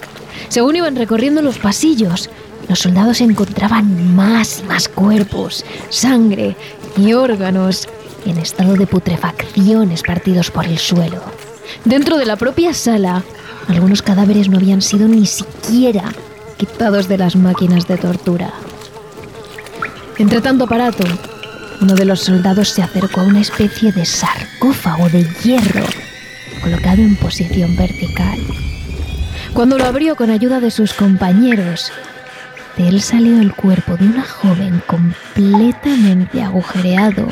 Según 0.48 0.76
iban 0.76 0.96
recorriendo 0.96 1.42
los 1.42 1.58
pasillos, 1.58 2.30
los 2.68 2.78
soldados 2.80 3.20
encontraban 3.20 4.14
más 4.14 4.60
y 4.60 4.62
más 4.64 4.88
cuerpos, 4.88 5.64
sangre 5.88 6.56
y 6.96 7.12
órganos 7.12 7.88
en 8.26 8.38
estado 8.38 8.74
de 8.74 8.86
putrefacción 8.86 9.90
espartidos 9.92 10.50
por 10.50 10.66
el 10.66 10.78
suelo. 10.78 11.22
Dentro 11.84 12.18
de 12.18 12.26
la 12.26 12.36
propia 12.36 12.74
sala, 12.74 13.22
algunos 13.68 14.02
cadáveres 14.02 14.48
no 14.48 14.58
habían 14.58 14.82
sido 14.82 15.08
ni 15.08 15.26
siquiera 15.26 16.12
quitados 16.56 17.08
de 17.08 17.18
las 17.18 17.36
máquinas 17.36 17.86
de 17.86 17.96
tortura. 17.96 18.52
Entre 20.18 20.40
tanto 20.40 20.64
aparato, 20.64 21.04
uno 21.80 21.94
de 21.94 22.04
los 22.04 22.20
soldados 22.20 22.70
se 22.70 22.82
acercó 22.82 23.20
a 23.20 23.24
una 23.24 23.40
especie 23.40 23.92
de 23.92 24.04
sarcófago 24.04 25.08
de 25.08 25.24
hierro 25.42 25.84
colocado 26.62 27.02
en 27.02 27.16
posición 27.16 27.76
vertical. 27.76 28.38
Cuando 29.52 29.78
lo 29.78 29.84
abrió 29.84 30.16
con 30.16 30.30
ayuda 30.30 30.60
de 30.60 30.70
sus 30.70 30.92
compañeros, 30.94 31.92
de 32.76 32.88
él 32.88 33.00
salió 33.00 33.40
el 33.40 33.54
cuerpo 33.54 33.96
de 33.96 34.06
una 34.06 34.22
joven 34.22 34.82
completamente 34.86 36.42
agujereado 36.42 37.28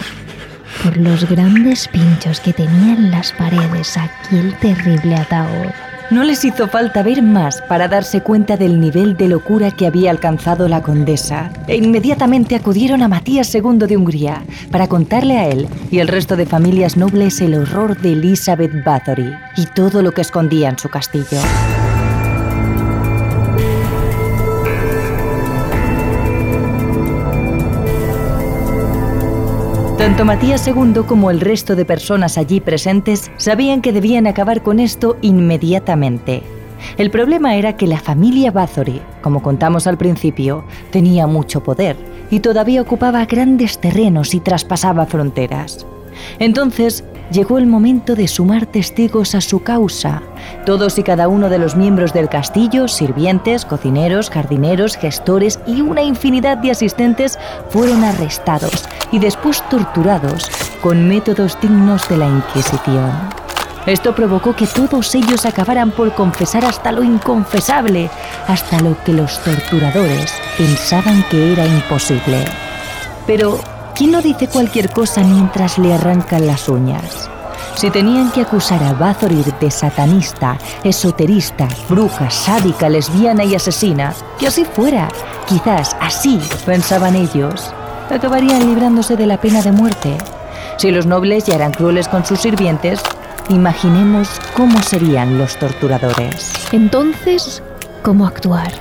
por 0.85 0.99
los 0.99 1.29
grandes 1.29 1.89
pinchos 1.89 2.41
que 2.41 2.53
tenía 2.53 2.93
en 2.93 3.11
las 3.11 3.33
paredes 3.33 3.97
aquel 3.97 4.55
terrible 4.59 5.17
ataúd. 5.17 5.73
No 6.11 6.23
les 6.23 6.45
hizo 6.45 6.69
falta 6.69 7.03
ver 7.03 7.23
más 7.23 7.63
para 7.63 7.89
darse 7.89 8.21
cuenta 8.21 8.59
del 8.59 8.79
nivel 8.79 9.17
de 9.17 9.29
locura 9.29 9.71
que 9.71 9.87
había 9.87 10.11
alcanzado 10.11 10.69
la 10.69 10.83
condesa 10.83 11.51
e 11.67 11.77
inmediatamente 11.77 12.55
acudieron 12.55 13.03
a 13.03 13.09
Matías 13.09 13.55
II 13.55 13.79
de 13.79 13.97
Hungría 13.97 14.45
para 14.71 14.87
contarle 14.87 15.39
a 15.39 15.49
él 15.49 15.67
y 15.91 16.01
el 16.01 16.09
resto 16.09 16.37
de 16.37 16.45
familias 16.45 16.99
nobles 16.99 17.41
el 17.41 17.55
horror 17.55 17.99
de 17.99 18.13
Elizabeth 18.13 18.85
Bathory 18.85 19.35
y 19.57 19.65
todo 19.67 20.03
lo 20.03 20.13
que 20.13 20.21
escondía 20.21 20.69
en 20.69 20.79
su 20.79 20.91
castillo. 20.91 21.41
Tanto 30.05 30.27
Matías 30.27 30.69
II 30.69 31.05
como 31.09 31.31
el 31.31 31.41
resto 31.41 31.77
de 31.77 31.87
personas 31.87 32.37
allí 32.37 32.61
presentes 32.61 33.31
sabían 33.39 33.81
que 33.81 33.91
debían 33.91 34.27
acabar 34.27 34.63
con 34.63 34.79
esto 34.79 35.17
inmediatamente. 35.23 36.43
El 36.99 37.11
problema 37.11 37.55
era 37.55 37.79
que 37.79 37.87
la 37.87 37.99
familia 37.99 38.51
Bathory, 38.51 39.01
como 39.23 39.41
contamos 39.41 39.87
al 39.87 39.97
principio, 39.97 40.67
tenía 40.91 41.27
mucho 41.27 41.63
poder 41.63 41.97
y 42.31 42.41
todavía 42.41 42.83
ocupaba 42.83 43.25
grandes 43.25 43.81
terrenos 43.81 44.35
y 44.35 44.41
traspasaba 44.41 45.07
fronteras. 45.07 45.87
Entonces 46.39 47.05
llegó 47.31 47.59
el 47.59 47.67
momento 47.67 48.15
de 48.15 48.29
sumar 48.29 48.67
testigos 48.67 49.35
a 49.35 49.41
su 49.41 49.63
causa. 49.63 50.23
Todos 50.67 50.99
y 50.99 51.03
cada 51.03 51.29
uno 51.29 51.49
de 51.49 51.59
los 51.59 51.77
miembros 51.77 52.13
del 52.13 52.29
castillo, 52.29 52.89
sirvientes, 52.89 53.65
cocineros, 53.65 54.31
jardineros, 54.31 54.97
gestores 54.97 55.59
y 55.67 55.81
una 55.81 56.03
infinidad 56.03 56.59
de 56.59 56.71
asistentes 56.71 57.39
fueron 57.71 58.05
arrestados 58.05 58.89
y 59.11 59.19
después 59.19 59.63
torturados 59.69 60.51
con 60.81 61.09
métodos 61.09 61.59
dignos 61.61 62.09
de 62.09 62.17
la 62.19 62.27
Inquisición. 62.27 63.11
Esto 63.87 64.15
provocó 64.15 64.57
que 64.57 64.67
todos 64.67 65.15
ellos 65.15 65.45
acabaran 65.45 65.91
por 65.91 66.15
confesar 66.15 66.65
hasta 66.65 66.91
lo 66.91 67.03
inconfesable, 67.03 68.09
hasta 68.49 68.81
lo 68.81 68.97
que 69.05 69.13
los 69.13 69.39
torturadores 69.45 70.33
pensaban 70.57 71.23
que 71.31 71.53
era 71.53 71.67
imposible. 71.67 72.45
Pero 73.27 73.59
¿Quién 73.95 74.11
no 74.11 74.21
dice 74.21 74.49
cualquier 74.49 74.91
cosa 74.91 75.23
mientras 75.23 75.79
le 75.79 75.95
arrancan 75.95 76.49
las 76.49 76.69
uñas? 76.69 77.31
Si 77.77 77.91
tenían 77.91 78.33
que 78.33 78.41
acusar 78.41 78.83
a 78.83 78.93
Bathory 78.93 79.45
de 79.61 79.71
satanista, 79.71 80.59
esoterista, 80.83 81.69
bruja, 81.89 82.29
sádica, 82.29 82.89
lesbiana 82.89 83.45
y 83.45 83.55
asesina, 83.55 84.13
que 84.37 84.49
así 84.49 84.65
fuera, 84.65 85.09
quizás 85.47 85.97
así, 86.01 86.41
pensaban 86.67 87.15
ellos, 87.15 87.73
acabarían 88.11 88.67
librándose 88.67 89.17
de 89.17 89.27
la 89.27 89.41
pena 89.41 89.63
de 89.63 89.71
muerte. 89.71 90.19
Si 90.77 90.91
los 90.91 91.07
nobles 91.07 91.45
ya 91.45 91.55
eran 91.55 91.71
crueles 91.71 92.09
con 92.09 92.27
sus 92.27 92.41
sirvientes, 92.41 93.01
imaginemos 93.49 94.29
cómo 94.57 94.83
serían 94.83 95.39
los 95.39 95.57
torturadores. 95.57 96.53
Entonces, 96.73 97.63
¿cómo 98.03 98.27
actuar? 98.27 98.73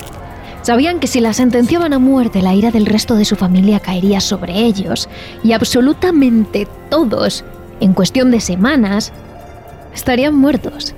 Sabían 0.64 1.02
que 1.02 1.08
si 1.08 1.20
la 1.20 1.34
sentenciaban 1.34 1.92
a 1.92 2.00
muerte, 2.00 2.42
la 2.42 2.56
ira 2.56 2.72
del 2.72 2.86
resto 2.86 3.16
de 3.16 3.26
su 3.26 3.36
familia 3.36 3.82
caería 3.82 4.22
sobre 4.22 4.60
ellos, 4.60 5.10
y 5.44 5.52
absolutamente 5.52 6.70
todos, 6.90 7.44
en 7.82 7.94
cuestión 7.94 8.32
de 8.32 8.40
semanas, 8.40 9.12
estarían 9.94 10.34
muertos. 10.34 10.96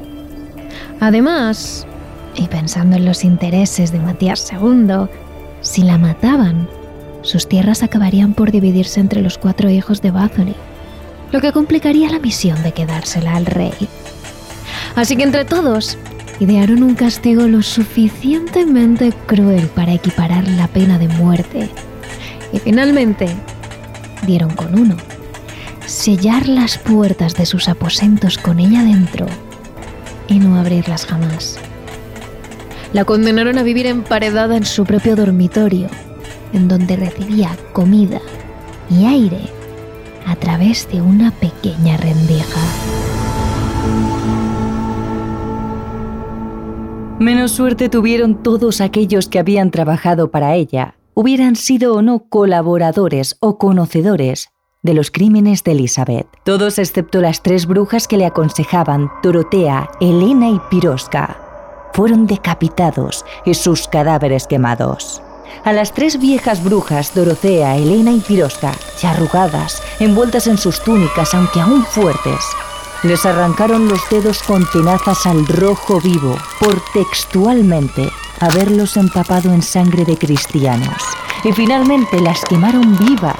Además, 0.99 1.87
y 2.35 2.47
pensando 2.47 2.95
en 2.95 3.05
los 3.05 3.23
intereses 3.23 3.91
de 3.91 3.97
Matías 3.97 4.51
II, 4.51 5.07
si 5.61 5.81
la 5.81 5.97
mataban, 5.97 6.69
sus 7.23 7.49
tierras 7.49 7.81
acabarían 7.81 8.35
por 8.35 8.51
dividirse 8.51 8.99
entre 8.99 9.23
los 9.23 9.39
cuatro 9.39 9.71
hijos 9.71 9.99
de 10.03 10.11
Bathory, 10.11 10.55
lo 11.31 11.41
que 11.41 11.51
complicaría 11.51 12.11
la 12.11 12.19
misión 12.19 12.61
de 12.61 12.71
quedársela 12.71 13.35
al 13.35 13.47
rey. 13.47 13.73
Así 14.95 15.15
que 15.15 15.23
entre 15.23 15.43
todos 15.43 15.97
idearon 16.39 16.83
un 16.83 16.95
castigo 16.95 17.47
lo 17.47 17.61
suficientemente 17.61 19.13
cruel 19.25 19.67
para 19.67 19.93
equiparar 19.93 20.47
la 20.49 20.67
pena 20.67 20.97
de 20.97 21.07
muerte. 21.07 21.69
Y 22.51 22.59
finalmente 22.59 23.27
dieron 24.25 24.51
con 24.51 24.77
uno. 24.77 24.97
Sellar 25.85 26.47
las 26.47 26.77
puertas 26.77 27.35
de 27.35 27.45
sus 27.45 27.69
aposentos 27.69 28.37
con 28.37 28.59
ella 28.59 28.83
dentro 28.83 29.27
y 30.27 30.39
no 30.39 30.57
abrirlas 30.57 31.05
jamás. 31.05 31.59
La 32.93 33.05
condenaron 33.05 33.57
a 33.57 33.63
vivir 33.63 33.87
emparedada 33.87 34.57
en 34.57 34.65
su 34.65 34.85
propio 34.85 35.15
dormitorio, 35.15 35.87
en 36.53 36.67
donde 36.67 36.95
recibía 36.95 37.55
comida 37.73 38.19
y 38.89 39.05
aire 39.05 39.41
a 40.25 40.35
través 40.35 40.87
de 40.89 41.01
una 41.01 41.31
pequeña 41.31 41.97
rendija. 41.97 42.61
Menos 47.19 47.51
suerte 47.51 47.87
tuvieron 47.87 48.43
todos 48.43 48.81
aquellos 48.81 49.29
que 49.29 49.39
habían 49.39 49.71
trabajado 49.71 50.31
para 50.31 50.55
ella, 50.55 50.95
hubieran 51.13 51.55
sido 51.55 51.93
o 51.95 52.01
no 52.01 52.27
colaboradores 52.27 53.37
o 53.39 53.57
conocedores 53.57 54.49
de 54.83 54.93
los 54.93 55.11
crímenes 55.11 55.63
de 55.63 55.71
Elizabeth. 55.71 56.27
Todos 56.43 56.77
excepto 56.77 57.21
las 57.21 57.41
tres 57.41 57.67
brujas 57.67 58.09
que 58.09 58.17
le 58.17 58.25
aconsejaban, 58.25 59.09
Dorotea, 59.23 59.89
Elena 60.01 60.49
y 60.49 60.59
Piroska, 60.69 61.37
fueron 61.93 62.27
decapitados 62.27 63.23
y 63.45 63.53
sus 63.53 63.87
cadáveres 63.87 64.45
quemados. 64.45 65.23
A 65.63 65.71
las 65.71 65.93
tres 65.93 66.19
viejas 66.19 66.61
brujas, 66.65 67.15
Dorotea, 67.15 67.77
Elena 67.77 68.11
y 68.11 68.19
Piroska, 68.19 68.73
ya 69.01 69.11
arrugadas, 69.11 69.81
envueltas 70.01 70.47
en 70.47 70.57
sus 70.57 70.83
túnicas, 70.83 71.33
aunque 71.33 71.61
aún 71.61 71.85
fuertes, 71.85 72.43
les 73.05 73.23
arrancaron 73.25 73.87
los 73.87 74.09
dedos 74.09 74.41
con 74.41 74.65
tenazas 74.71 75.27
al 75.27 75.45
rojo 75.45 76.01
vivo 76.01 76.35
por 76.59 76.81
textualmente 76.91 78.09
haberlos 78.39 78.97
empapado 78.97 79.53
en 79.53 79.61
sangre 79.61 80.05
de 80.05 80.17
cristianos. 80.17 80.97
Y 81.43 81.51
finalmente 81.51 82.19
las 82.19 82.43
quemaron 82.45 82.97
vivas. 82.97 83.37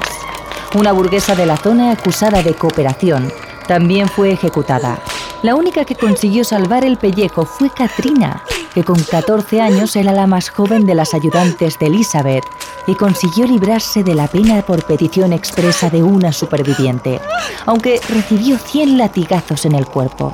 Una 0.75 0.91
burguesa 0.91 1.35
de 1.35 1.47
la 1.47 1.57
zona 1.57 1.91
acusada 1.91 2.43
de 2.43 2.53
cooperación 2.53 3.31
también 3.67 4.07
fue 4.07 4.31
ejecutada. 4.31 4.99
La 5.41 5.55
única 5.55 5.83
que 5.83 5.95
consiguió 5.95 6.43
salvar 6.43 6.85
el 6.85 6.97
pellejo 6.97 7.45
fue 7.45 7.71
Katrina, 7.71 8.43
que 8.75 8.83
con 8.83 9.01
14 9.01 9.61
años 9.61 9.95
era 9.95 10.11
la 10.11 10.27
más 10.27 10.49
joven 10.49 10.85
de 10.85 10.95
las 10.95 11.13
ayudantes 11.13 11.79
de 11.79 11.85
Elizabeth 11.87 12.43
y 12.85 12.95
consiguió 12.95 13.47
librarse 13.47 14.03
de 14.03 14.13
la 14.13 14.27
pena 14.27 14.61
por 14.63 14.83
petición 14.83 15.31
expresa 15.31 15.89
de 15.89 16.03
una 16.03 16.33
superviviente, 16.33 17.21
aunque 17.65 18.01
recibió 18.09 18.57
100 18.57 18.97
latigazos 18.97 19.65
en 19.65 19.75
el 19.75 19.85
cuerpo. 19.85 20.33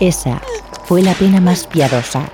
Esa 0.00 0.42
fue 0.84 1.00
la 1.02 1.14
pena 1.14 1.40
más 1.40 1.68
piadosa. 1.68 2.28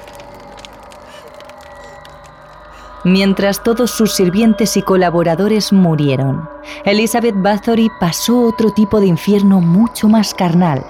Mientras 3.05 3.63
todos 3.63 3.91
sus 3.91 4.15
sirvientes 4.15 4.79
y 4.79 4.83
colaboradores 4.83 5.71
murieron, 5.71 6.49
Elizabeth 6.87 7.37
Bathory 7.37 7.91
pasó 8.01 8.41
otro 8.41 8.71
tipo 8.71 9.01
de 9.01 9.07
infierno 9.07 9.61
mucho 9.61 10.09
más 10.09 10.33
carnal 10.33 10.83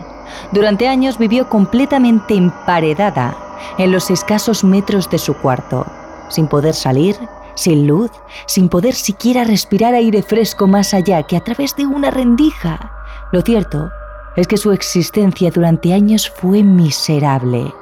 Durante 0.52 0.88
años 0.88 1.18
vivió 1.18 1.48
completamente 1.48 2.34
emparedada 2.34 3.36
en 3.78 3.92
los 3.92 4.10
escasos 4.10 4.64
metros 4.64 5.10
de 5.10 5.18
su 5.18 5.34
cuarto, 5.34 5.86
sin 6.28 6.48
poder 6.48 6.74
salir, 6.74 7.16
sin 7.54 7.86
luz, 7.86 8.10
sin 8.46 8.68
poder 8.68 8.94
siquiera 8.94 9.44
respirar 9.44 9.94
aire 9.94 10.22
fresco 10.22 10.66
más 10.66 10.94
allá 10.94 11.22
que 11.24 11.36
a 11.36 11.40
través 11.44 11.74
de 11.76 11.86
una 11.86 12.10
rendija. 12.10 12.92
Lo 13.32 13.42
cierto 13.42 13.90
es 14.36 14.46
que 14.46 14.56
su 14.56 14.72
existencia 14.72 15.50
durante 15.50 15.92
años 15.94 16.30
fue 16.30 16.62
miserable 16.62 17.72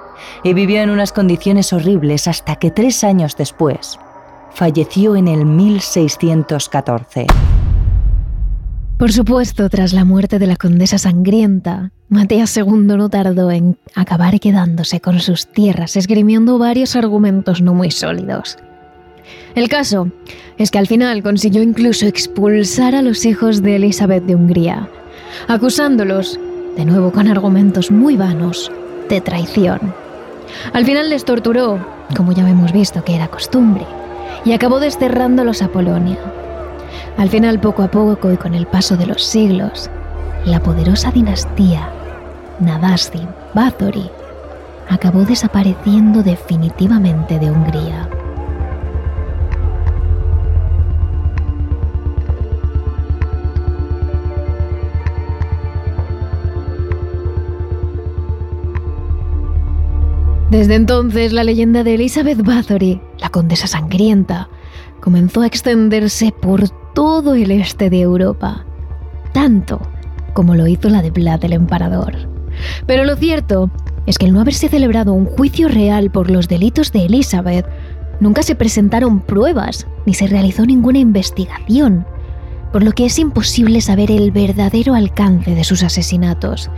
y 0.42 0.54
vivió 0.54 0.80
en 0.80 0.90
unas 0.90 1.12
condiciones 1.12 1.72
horribles 1.72 2.28
hasta 2.28 2.56
que 2.56 2.70
tres 2.70 3.04
años 3.04 3.36
después 3.36 3.98
falleció 4.52 5.16
en 5.16 5.28
el 5.28 5.44
1614. 5.44 7.26
Por 8.98 9.12
supuesto, 9.12 9.68
tras 9.68 9.92
la 9.92 10.04
muerte 10.04 10.38
de 10.38 10.46
la 10.46 10.56
condesa 10.56 10.98
sangrienta, 10.98 11.90
Matías 12.08 12.56
II 12.56 12.96
no 12.96 13.08
tardó 13.08 13.50
en 13.50 13.76
acabar 13.96 14.38
quedándose 14.38 15.00
con 15.00 15.18
sus 15.18 15.48
tierras, 15.48 15.96
esgrimiendo 15.96 16.58
varios 16.58 16.94
argumentos 16.94 17.60
no 17.60 17.74
muy 17.74 17.90
sólidos. 17.90 18.56
El 19.56 19.68
caso 19.68 20.08
es 20.58 20.70
que 20.70 20.78
al 20.78 20.86
final 20.86 21.24
consiguió 21.24 21.62
incluso 21.62 22.06
expulsar 22.06 22.94
a 22.94 23.02
los 23.02 23.24
hijos 23.24 23.62
de 23.62 23.76
Elizabeth 23.76 24.24
de 24.24 24.36
Hungría, 24.36 24.88
acusándolos, 25.48 26.38
de 26.76 26.84
nuevo 26.84 27.10
con 27.10 27.26
argumentos 27.26 27.90
muy 27.90 28.16
vanos, 28.16 28.70
de 29.08 29.20
traición. 29.20 29.92
Al 30.72 30.84
final 30.84 31.10
les 31.10 31.24
torturó, 31.24 31.84
como 32.16 32.30
ya 32.30 32.48
hemos 32.48 32.72
visto 32.72 33.02
que 33.02 33.16
era 33.16 33.26
costumbre, 33.26 33.86
y 34.44 34.52
acabó 34.52 34.78
desterrándolos 34.78 35.62
a 35.62 35.68
Polonia. 35.68 36.18
Al 37.16 37.30
final, 37.30 37.60
poco 37.60 37.82
a 37.82 37.90
poco 37.90 38.32
y 38.32 38.36
con 38.36 38.54
el 38.54 38.66
paso 38.66 38.96
de 38.96 39.06
los 39.06 39.22
siglos, 39.22 39.88
la 40.44 40.60
poderosa 40.60 41.10
dinastía 41.10 41.90
Nadasti 42.60 43.20
Bathory 43.54 44.10
acabó 44.88 45.24
desapareciendo 45.24 46.22
definitivamente 46.22 47.38
de 47.38 47.50
Hungría. 47.50 48.08
Desde 60.50 60.76
entonces, 60.76 61.32
la 61.32 61.42
leyenda 61.42 61.82
de 61.82 61.94
Elizabeth 61.94 62.42
Bathory, 62.44 63.00
la 63.18 63.28
condesa 63.28 63.66
sangrienta, 63.66 64.48
comenzó 65.00 65.40
a 65.40 65.46
extenderse 65.46 66.32
por 66.32 66.68
todo 66.94 67.34
el 67.34 67.50
este 67.50 67.90
de 67.90 68.00
Europa, 68.00 68.64
tanto 69.32 69.80
como 70.32 70.54
lo 70.54 70.66
hizo 70.66 70.88
la 70.88 71.02
de 71.02 71.10
Vlad 71.10 71.44
el 71.44 71.52
Emperador. 71.52 72.16
Pero 72.86 73.04
lo 73.04 73.16
cierto 73.16 73.70
es 74.06 74.18
que 74.18 74.26
el 74.26 74.32
no 74.32 74.40
haberse 74.40 74.68
celebrado 74.68 75.12
un 75.12 75.26
juicio 75.26 75.68
real 75.68 76.10
por 76.10 76.30
los 76.30 76.48
delitos 76.48 76.92
de 76.92 77.06
Elizabeth, 77.06 77.66
nunca 78.20 78.42
se 78.42 78.54
presentaron 78.54 79.20
pruebas 79.20 79.86
ni 80.06 80.14
se 80.14 80.26
realizó 80.26 80.64
ninguna 80.64 80.98
investigación, 80.98 82.06
por 82.72 82.82
lo 82.82 82.92
que 82.92 83.06
es 83.06 83.18
imposible 83.18 83.80
saber 83.80 84.10
el 84.10 84.30
verdadero 84.30 84.94
alcance 84.94 85.54
de 85.54 85.64
sus 85.64 85.82
asesinatos, 85.82 86.70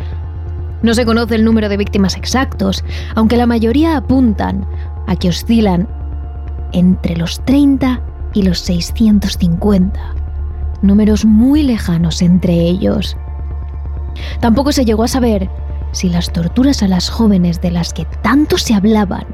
no 0.83 0.95
se 0.95 1.05
conoce 1.05 1.35
el 1.35 1.45
número 1.45 1.69
de 1.69 1.79
víctimas 1.79 2.17
exactos, 2.17 2.85
aunque 3.15 3.37
la 3.37 3.47
mayoría 3.47 3.97
apuntan 3.97 4.67
a 5.07 5.17
que 5.17 5.29
oscilan 5.29 5.89
entre 6.73 7.17
los 7.17 7.45
30 7.45 8.03
y 8.37 8.43
los 8.43 8.61
650, 8.61 9.99
números 10.83 11.25
muy 11.25 11.63
lejanos 11.63 12.23
entre 12.23 12.53
ellos. 12.53 13.17
Tampoco 14.41 14.73
se 14.73 14.85
llegó 14.85 15.05
a 15.05 15.09
saber 15.09 15.51
si 15.93 16.09
las 16.09 16.33
torturas 16.33 16.83
a 16.83 16.89
las 16.89 17.09
jóvenes 17.09 17.61
de 17.61 17.71
las 17.71 17.93
que 17.93 18.07
tanto 18.23 18.59
se 18.59 18.75
hablaban 18.75 19.27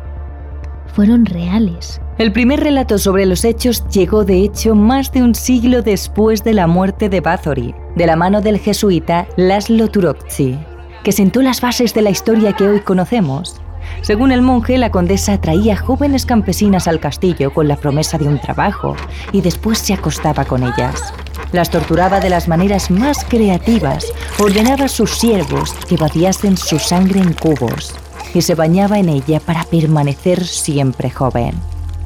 fueron 0.95 1.27
reales. 1.27 2.01
El 2.19 2.33
primer 2.33 2.61
relato 2.61 2.99
sobre 2.99 3.27
los 3.27 3.45
hechos 3.45 3.87
llegó 3.89 4.25
de 4.25 4.45
hecho 4.45 4.75
más 4.75 5.13
de 5.13 5.23
un 5.23 5.35
siglo 5.35 5.83
después 5.83 6.45
de 6.45 6.55
la 6.55 6.67
muerte 6.67 7.09
de 7.09 7.21
Bathory, 7.21 7.75
de 7.97 8.07
la 8.07 8.17
mano 8.17 8.41
del 8.41 8.59
jesuita 8.59 9.27
Laszlo 9.37 9.89
Turokci 9.89 10.59
que 11.03 11.13
sentó 11.13 11.43
las 11.43 11.61
bases 11.61 11.95
de 11.95 12.03
la 12.03 12.11
historia 12.11 12.53
que 12.53 12.67
hoy 12.67 12.81
conocemos. 12.81 13.61
Según 14.01 14.33
el 14.33 14.43
monje, 14.43 14.79
la 14.79 14.91
condesa 14.91 15.41
traía 15.41 15.77
jóvenes 15.77 16.27
campesinas 16.27 16.89
al 16.89 17.01
castillo 17.01 17.53
con 17.53 17.69
la 17.69 17.77
promesa 17.77 18.19
de 18.19 18.29
un 18.29 18.41
trabajo 18.41 18.97
y 19.33 19.41
después 19.41 19.79
se 19.79 19.95
acostaba 19.95 20.45
con 20.45 20.63
ellas. 20.63 21.13
Las 21.53 21.71
torturaba 21.71 22.21
de 22.21 22.31
las 22.31 22.49
maneras 22.49 22.91
más 22.91 23.25
creativas, 23.25 24.07
ordenaba 24.39 24.87
a 24.87 24.89
sus 24.89 25.11
siervos 25.11 25.75
que 25.89 25.97
vaciasen 25.97 26.57
su 26.57 26.79
sangre 26.79 27.21
en 27.21 27.35
cubos 27.35 27.95
y 28.35 28.43
se 28.43 28.55
bañaba 28.55 28.99
en 28.99 29.09
ella 29.09 29.41
para 29.41 29.65
permanecer 29.65 30.45
siempre 30.45 31.11
joven. 31.11 31.55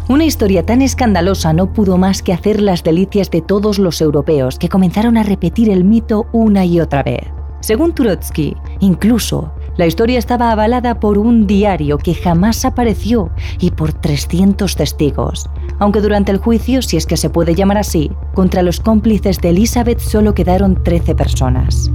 Una 0.08 0.24
historia 0.24 0.64
tan 0.64 0.82
escandalosa 0.82 1.52
no 1.52 1.72
pudo 1.72 1.98
más 1.98 2.22
que 2.22 2.32
hacer 2.32 2.60
las 2.60 2.84
delicias 2.84 3.30
de 3.30 3.42
todos 3.42 3.80
los 3.80 4.00
europeos 4.00 4.58
que 4.58 4.68
comenzaron 4.68 5.16
a 5.16 5.24
repetir 5.24 5.68
el 5.68 5.84
mito 5.84 6.26
una 6.32 6.64
y 6.64 6.80
otra 6.80 7.02
vez. 7.02 7.24
Según 7.60 7.92
Turotsky, 7.92 8.56
incluso 8.78 9.52
la 9.76 9.86
historia 9.86 10.18
estaba 10.18 10.50
avalada 10.50 11.00
por 11.00 11.18
un 11.18 11.46
diario 11.46 11.98
que 11.98 12.14
jamás 12.14 12.64
apareció 12.64 13.30
y 13.60 13.70
por 13.70 13.92
300 13.92 14.74
testigos, 14.74 15.48
aunque 15.78 16.00
durante 16.00 16.32
el 16.32 16.38
juicio, 16.38 16.82
si 16.82 16.96
es 16.96 17.06
que 17.06 17.16
se 17.16 17.30
puede 17.30 17.54
llamar 17.54 17.78
así, 17.78 18.10
contra 18.34 18.62
los 18.62 18.80
cómplices 18.80 19.40
de 19.40 19.50
Elizabeth 19.50 20.00
solo 20.00 20.34
quedaron 20.34 20.82
13 20.82 21.14
personas. 21.14 21.90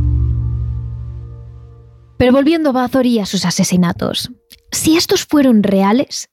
Pero 2.17 2.33
volviendo 2.33 2.69
a 2.69 2.73
Bathory 2.73 3.15
y 3.15 3.19
a 3.19 3.25
sus 3.25 3.45
asesinatos, 3.45 4.31
si 4.71 4.95
estos 4.95 5.25
fueron 5.25 5.63
reales, 5.63 6.29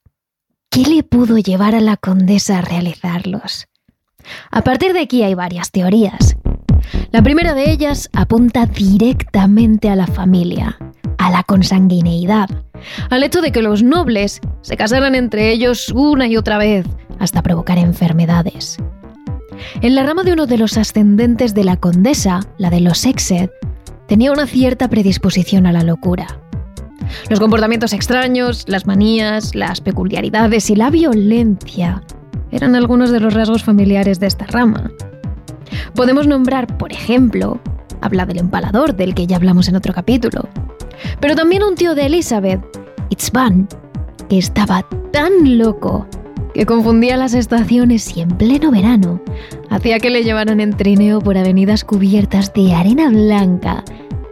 ¿qué 0.70 0.82
le 0.82 1.02
pudo 1.02 1.38
llevar 1.38 1.74
a 1.74 1.80
la 1.80 1.96
condesa 1.96 2.58
a 2.58 2.62
realizarlos? 2.62 3.68
A 4.50 4.60
partir 4.60 4.92
de 4.92 5.00
aquí 5.00 5.22
hay 5.22 5.32
varias 5.32 5.70
teorías. 5.70 6.36
La 7.10 7.22
primera 7.22 7.54
de 7.54 7.70
ellas 7.70 8.10
apunta 8.12 8.66
directamente 8.66 9.88
a 9.88 9.96
la 9.96 10.06
familia, 10.06 10.78
a 11.18 11.30
la 11.30 11.42
consanguineidad, 11.42 12.48
al 13.10 13.22
hecho 13.22 13.40
de 13.42 13.52
que 13.52 13.62
los 13.62 13.82
nobles 13.82 14.40
se 14.62 14.76
casaran 14.76 15.14
entre 15.14 15.50
ellos 15.50 15.90
una 15.94 16.26
y 16.26 16.36
otra 16.36 16.58
vez 16.58 16.86
hasta 17.18 17.42
provocar 17.42 17.78
enfermedades. 17.78 18.78
En 19.82 19.94
la 19.94 20.04
rama 20.04 20.22
de 20.22 20.32
uno 20.32 20.46
de 20.46 20.58
los 20.58 20.76
ascendentes 20.76 21.54
de 21.54 21.64
la 21.64 21.76
condesa, 21.76 22.40
la 22.58 22.70
de 22.70 22.80
los 22.80 23.04
Exed, 23.04 23.50
tenía 24.06 24.32
una 24.32 24.46
cierta 24.46 24.88
predisposición 24.88 25.66
a 25.66 25.72
la 25.72 25.82
locura. 25.82 26.26
Los 27.28 27.40
comportamientos 27.40 27.92
extraños, 27.92 28.64
las 28.68 28.86
manías, 28.86 29.54
las 29.54 29.80
peculiaridades 29.80 30.70
y 30.70 30.76
la 30.76 30.90
violencia 30.90 32.02
eran 32.50 32.74
algunos 32.74 33.10
de 33.10 33.20
los 33.20 33.34
rasgos 33.34 33.64
familiares 33.64 34.20
de 34.20 34.26
esta 34.26 34.46
rama. 34.46 34.90
Podemos 35.94 36.26
nombrar, 36.26 36.78
por 36.78 36.92
ejemplo, 36.92 37.60
habla 38.00 38.26
del 38.26 38.38
empalador, 38.38 38.96
del 38.96 39.14
que 39.14 39.26
ya 39.26 39.36
hablamos 39.36 39.68
en 39.68 39.76
otro 39.76 39.92
capítulo, 39.92 40.48
pero 41.20 41.34
también 41.34 41.62
un 41.62 41.74
tío 41.74 41.94
de 41.94 42.06
Elizabeth, 42.06 42.60
Itzvan, 43.10 43.68
que 44.28 44.38
estaba 44.38 44.86
tan 45.12 45.58
loco 45.58 46.06
que 46.54 46.66
confundía 46.66 47.16
las 47.16 47.34
estaciones 47.34 48.16
y 48.16 48.22
en 48.22 48.28
pleno 48.28 48.70
verano 48.70 49.20
hacía 49.70 50.00
que 50.00 50.10
le 50.10 50.24
llevaran 50.24 50.60
en 50.60 50.76
trineo 50.76 51.20
por 51.20 51.36
avenidas 51.36 51.84
cubiertas 51.84 52.52
de 52.52 52.74
arena 52.74 53.08
blanca 53.10 53.84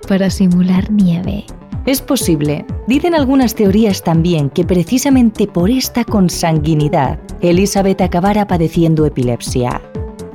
para 0.08 0.30
simular 0.30 0.90
nieve. 0.90 1.44
Es 1.86 2.00
posible, 2.00 2.66
dicen 2.88 3.14
algunas 3.14 3.54
teorías 3.54 4.02
también, 4.02 4.50
que 4.50 4.64
precisamente 4.64 5.46
por 5.46 5.70
esta 5.70 6.04
consanguinidad 6.04 7.20
Elizabeth 7.40 8.00
acabara 8.00 8.46
padeciendo 8.48 9.06
epilepsia. 9.06 9.80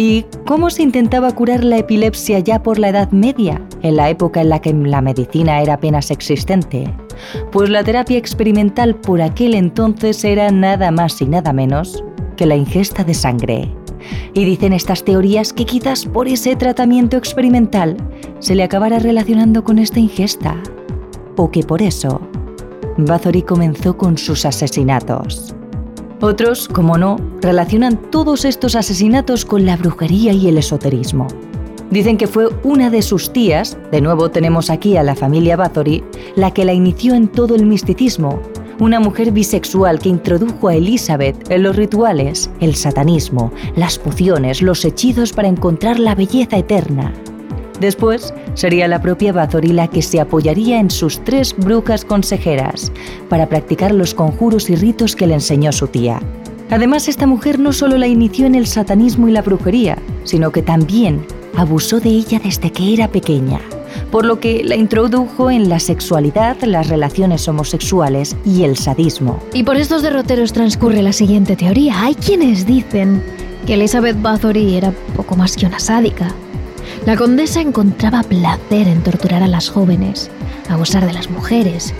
¿Y 0.03 0.25
cómo 0.47 0.71
se 0.71 0.81
intentaba 0.81 1.31
curar 1.31 1.63
la 1.63 1.77
epilepsia 1.77 2.39
ya 2.39 2.63
por 2.63 2.79
la 2.79 2.89
Edad 2.89 3.11
Media, 3.11 3.61
en 3.83 3.97
la 3.97 4.09
época 4.09 4.41
en 4.41 4.49
la 4.49 4.59
que 4.59 4.73
la 4.73 4.99
medicina 4.99 5.61
era 5.61 5.75
apenas 5.75 6.09
existente? 6.09 6.91
Pues 7.51 7.69
la 7.69 7.83
terapia 7.83 8.17
experimental 8.17 8.95
por 8.95 9.21
aquel 9.21 9.53
entonces 9.53 10.23
era 10.23 10.49
nada 10.49 10.89
más 10.89 11.21
y 11.21 11.27
nada 11.27 11.53
menos 11.53 12.03
que 12.35 12.47
la 12.47 12.55
ingesta 12.55 13.03
de 13.03 13.13
sangre. 13.13 13.71
Y 14.33 14.43
dicen 14.43 14.73
estas 14.73 15.03
teorías 15.03 15.53
que 15.53 15.65
quizás 15.67 16.07
por 16.07 16.27
ese 16.27 16.55
tratamiento 16.55 17.15
experimental 17.15 17.95
se 18.39 18.55
le 18.55 18.63
acabara 18.63 18.97
relacionando 18.97 19.63
con 19.63 19.77
esta 19.77 19.99
ingesta. 19.99 20.57
O 21.37 21.51
que 21.51 21.61
por 21.61 21.83
eso 21.83 22.19
Bathory 22.97 23.43
comenzó 23.43 23.95
con 23.95 24.17
sus 24.17 24.47
asesinatos. 24.47 25.55
Otros, 26.21 26.67
como 26.67 26.99
no, 26.99 27.17
relacionan 27.41 27.97
todos 28.11 28.45
estos 28.45 28.75
asesinatos 28.75 29.43
con 29.43 29.65
la 29.65 29.75
brujería 29.75 30.31
y 30.33 30.47
el 30.47 30.59
esoterismo. 30.59 31.25
Dicen 31.89 32.15
que 32.15 32.27
fue 32.27 32.47
una 32.63 32.91
de 32.91 33.01
sus 33.01 33.33
tías, 33.33 33.75
de 33.91 34.01
nuevo 34.01 34.29
tenemos 34.29 34.69
aquí 34.69 34.97
a 34.97 35.03
la 35.03 35.15
familia 35.15 35.57
Bathory, 35.57 36.03
la 36.35 36.51
que 36.51 36.63
la 36.63 36.73
inició 36.73 37.15
en 37.15 37.27
todo 37.27 37.55
el 37.55 37.65
misticismo, 37.65 38.39
una 38.79 38.99
mujer 38.99 39.31
bisexual 39.31 39.97
que 39.97 40.09
introdujo 40.09 40.67
a 40.67 40.75
Elizabeth 40.75 41.49
en 41.49 41.63
los 41.63 41.75
rituales, 41.75 42.51
el 42.59 42.75
satanismo, 42.75 43.51
las 43.75 43.97
pociones, 43.97 44.61
los 44.61 44.85
hechizos 44.85 45.33
para 45.33 45.47
encontrar 45.47 45.99
la 45.99 46.13
belleza 46.13 46.57
eterna. 46.57 47.11
Después 47.81 48.31
sería 48.53 48.87
la 48.87 49.01
propia 49.01 49.33
Bathory 49.33 49.73
la 49.73 49.87
que 49.87 50.03
se 50.03 50.19
apoyaría 50.19 50.79
en 50.79 50.91
sus 50.91 51.19
tres 51.23 51.55
brujas 51.57 52.05
consejeras 52.05 52.91
para 53.27 53.49
practicar 53.49 53.91
los 53.91 54.13
conjuros 54.13 54.69
y 54.69 54.75
ritos 54.75 55.15
que 55.15 55.25
le 55.25 55.33
enseñó 55.33 55.71
su 55.71 55.87
tía. 55.87 56.21
Además, 56.69 57.07
esta 57.07 57.25
mujer 57.25 57.57
no 57.57 57.73
solo 57.73 57.97
la 57.97 58.05
inició 58.05 58.45
en 58.45 58.53
el 58.53 58.67
satanismo 58.67 59.27
y 59.27 59.31
la 59.31 59.41
brujería, 59.41 59.97
sino 60.25 60.51
que 60.51 60.61
también 60.61 61.25
abusó 61.57 61.99
de 61.99 62.09
ella 62.09 62.39
desde 62.43 62.71
que 62.71 62.93
era 62.93 63.07
pequeña, 63.07 63.59
por 64.11 64.25
lo 64.25 64.39
que 64.39 64.63
la 64.63 64.75
introdujo 64.75 65.49
en 65.49 65.67
la 65.67 65.79
sexualidad, 65.79 66.61
las 66.61 66.87
relaciones 66.87 67.47
homosexuales 67.47 68.35
y 68.45 68.61
el 68.61 68.77
sadismo. 68.77 69.39
Y 69.55 69.63
por 69.63 69.77
estos 69.77 70.03
derroteros 70.03 70.53
transcurre 70.53 71.01
la 71.01 71.13
siguiente 71.13 71.55
teoría. 71.55 72.03
Hay 72.03 72.13
quienes 72.13 72.67
dicen 72.67 73.23
que 73.65 73.73
Elizabeth 73.73 74.21
Bathory 74.21 74.75
era 74.75 74.93
poco 75.15 75.35
más 75.35 75.57
que 75.57 75.65
una 75.65 75.79
sádica, 75.79 76.31
la 77.05 77.17
condesa 77.17 77.61
encontraba 77.61 78.23
placer 78.23 78.87
en 78.87 79.03
torturar 79.03 79.41
a 79.41 79.47
las 79.47 79.69
jóvenes, 79.69 80.29
abusar 80.69 81.05
de 81.05 81.13
las 81.13 81.29
mujeres 81.29 81.93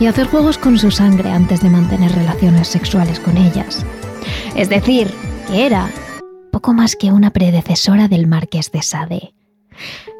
y 0.00 0.06
hacer 0.06 0.26
juegos 0.26 0.58
con 0.58 0.78
su 0.78 0.90
sangre 0.90 1.30
antes 1.30 1.60
de 1.62 1.70
mantener 1.70 2.12
relaciones 2.12 2.68
sexuales 2.68 3.20
con 3.20 3.36
ellas. 3.36 3.84
Es 4.56 4.68
decir, 4.68 5.08
que 5.46 5.66
era 5.66 5.90
poco 6.50 6.72
más 6.72 6.96
que 6.96 7.12
una 7.12 7.30
predecesora 7.30 8.08
del 8.08 8.26
marqués 8.26 8.72
de 8.72 8.82
Sade. 8.82 9.34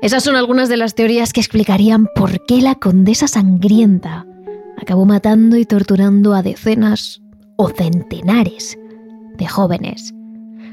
Esas 0.03 0.23
son 0.23 0.37
algunas 0.37 0.69
de 0.69 0.77
las 0.77 0.95
teorías 0.95 1.33
que 1.33 1.41
explicarían 1.41 2.07
por 2.15 2.45
qué 2.47 2.63
la 2.63 2.77
condesa 2.77 3.27
sangrienta 3.27 4.25
acabó 4.81 5.05
matando 5.05 5.57
y 5.57 5.65
torturando 5.65 6.35
a 6.35 6.43
decenas 6.43 7.21
o 7.57 7.71
centenares 7.71 8.79
de 9.37 9.47
jóvenes, 9.49 10.15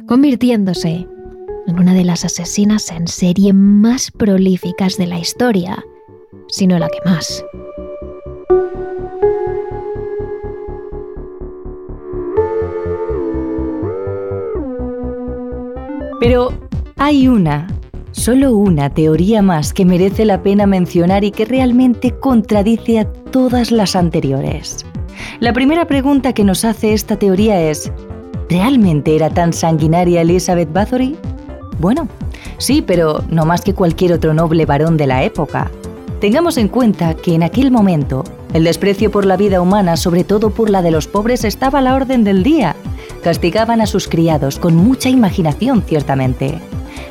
convirtiéndose 0.06 1.08
en 1.67 1.80
una 1.80 1.93
de 1.93 2.04
las 2.04 2.25
asesinas 2.25 2.91
en 2.91 3.08
serie 3.08 3.54
más 3.54 4.12
prolíficas 4.12 4.97
de 4.97 5.08
la 5.08 5.19
historia, 5.19 5.84
sino 6.47 6.78
la 6.78 6.89
que 6.89 6.99
más. 7.06 7.43
Pero 16.19 16.54
hay 16.97 17.28
una, 17.28 17.67
solo 18.12 18.54
una 18.54 18.89
teoría 18.89 19.41
más 19.41 19.73
que 19.73 19.86
merece 19.86 20.25
la 20.25 20.41
pena 20.41 20.65
mencionar 20.65 21.23
y 21.23 21.32
que 21.32 21.45
realmente 21.45 22.12
contradice 22.19 22.99
a 22.99 23.06
todas 23.06 23.71
las 23.71 23.95
anteriores. 23.95 24.86
La 25.39 25.54
primera 25.54 25.86
pregunta 25.86 26.34
que 26.34 26.43
nos 26.43 26.65
hace 26.65 26.93
esta 26.93 27.17
teoría 27.17 27.62
es, 27.69 27.91
¿realmente 28.49 29.15
era 29.15 29.30
tan 29.30 29.54
sanguinaria 29.54 30.21
Elizabeth 30.21 30.71
Bathory? 30.71 31.15
Bueno, 31.80 32.08
sí, 32.58 32.82
pero 32.82 33.24
no 33.30 33.46
más 33.46 33.62
que 33.62 33.74
cualquier 33.74 34.14
otro 34.14 34.34
noble 34.34 34.66
varón 34.66 34.98
de 34.98 35.08
la 35.08 35.24
época. 35.24 35.72
Tengamos 36.20 36.58
en 36.58 36.70
cuenta 36.70 37.14
que 37.14 37.36
en 37.36 37.44
aquel 37.44 37.72
momento 37.72 38.24
el 38.54 38.64
desprecio 38.64 39.12
por 39.12 39.26
la 39.26 39.38
vida 39.38 39.62
humana, 39.62 39.98
sobre 39.98 40.24
todo 40.24 40.50
por 40.50 40.70
la 40.70 40.82
de 40.82 40.92
los 40.92 41.08
pobres, 41.08 41.44
estaba 41.44 41.80
a 41.80 41.82
la 41.82 41.94
orden 41.94 42.24
del 42.24 42.42
día. 42.42 42.76
Castigaban 43.22 43.82
a 43.82 43.86
sus 43.86 44.08
criados 44.08 44.58
con 44.60 44.76
mucha 44.76 45.10
imaginación, 45.10 45.84
ciertamente. 45.86 46.60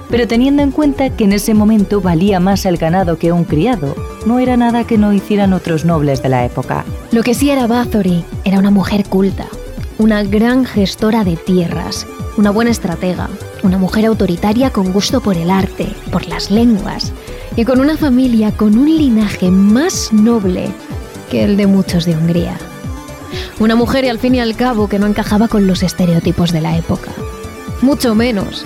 Pero 0.08 0.26
teniendo 0.26 0.62
en 0.62 0.70
cuenta 0.70 1.10
que 1.10 1.24
en 1.24 1.32
ese 1.32 1.54
momento 1.54 2.00
valía 2.00 2.40
más 2.40 2.64
el 2.66 2.76
ganado 2.76 3.18
que 3.18 3.32
un 3.32 3.44
criado, 3.44 3.94
no 4.26 4.38
era 4.38 4.56
nada 4.56 4.84
que 4.84 4.96
no 4.96 5.12
hicieran 5.12 5.52
otros 5.52 5.84
nobles 5.84 6.22
de 6.22 6.30
la 6.30 6.44
época. 6.44 6.84
Lo 7.12 7.22
que 7.22 7.34
sí 7.34 7.50
era 7.50 7.66
Bathory 7.66 8.24
era 8.44 8.58
una 8.58 8.70
mujer 8.70 9.04
culta, 9.04 9.46
una 9.98 10.22
gran 10.22 10.64
gestora 10.64 11.24
de 11.24 11.36
tierras, 11.36 12.06
una 12.36 12.50
buena 12.50 12.70
estratega, 12.70 13.28
una 13.62 13.78
mujer 13.78 14.06
autoritaria 14.06 14.70
con 14.70 14.92
gusto 14.92 15.20
por 15.20 15.36
el 15.36 15.50
arte, 15.50 15.88
por 16.10 16.26
las 16.26 16.50
lenguas 16.50 17.12
y 17.56 17.64
con 17.64 17.80
una 17.80 17.96
familia 17.96 18.52
con 18.52 18.76
un 18.76 18.96
linaje 18.96 19.50
más 19.50 20.12
noble 20.12 20.70
que 21.30 21.44
el 21.44 21.56
de 21.56 21.66
muchos 21.66 22.04
de 22.04 22.16
Hungría. 22.16 22.58
Una 23.60 23.76
mujer 23.76 24.04
y 24.04 24.08
al 24.08 24.18
fin 24.18 24.34
y 24.34 24.40
al 24.40 24.56
cabo 24.56 24.88
que 24.88 24.98
no 24.98 25.06
encajaba 25.06 25.48
con 25.48 25.66
los 25.66 25.82
estereotipos 25.82 26.52
de 26.52 26.60
la 26.60 26.76
época. 26.76 27.10
Mucho 27.82 28.14
menos 28.14 28.64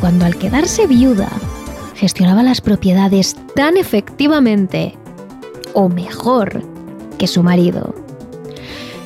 cuando 0.00 0.24
al 0.24 0.36
quedarse 0.36 0.86
viuda 0.86 1.28
gestionaba 1.94 2.42
las 2.44 2.60
propiedades 2.60 3.36
tan 3.56 3.76
efectivamente 3.76 4.94
o 5.72 5.88
mejor 5.88 6.62
que 7.18 7.26
su 7.26 7.42
marido. 7.42 7.94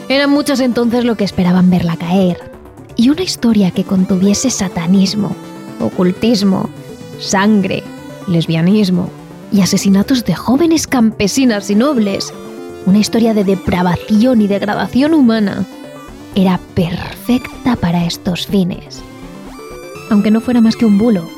Eran 0.08 0.30
muchos 0.30 0.60
entonces 0.60 1.04
lo 1.04 1.16
que 1.16 1.24
esperaban 1.24 1.70
verla 1.70 1.96
caer, 1.96 2.51
y 2.96 3.10
una 3.10 3.22
historia 3.22 3.70
que 3.70 3.84
contuviese 3.84 4.50
satanismo, 4.50 5.34
ocultismo, 5.80 6.68
sangre, 7.18 7.82
lesbianismo 8.26 9.08
y 9.52 9.60
asesinatos 9.60 10.24
de 10.24 10.34
jóvenes 10.34 10.86
campesinas 10.86 11.70
y 11.70 11.74
nobles, 11.74 12.32
una 12.86 12.98
historia 12.98 13.34
de 13.34 13.44
depravación 13.44 14.42
y 14.42 14.46
degradación 14.46 15.14
humana, 15.14 15.66
era 16.34 16.58
perfecta 16.74 17.76
para 17.76 18.04
estos 18.04 18.46
fines. 18.46 19.02
Aunque 20.10 20.30
no 20.30 20.40
fuera 20.40 20.60
más 20.60 20.76
que 20.76 20.86
un 20.86 20.98
bulo. 20.98 21.28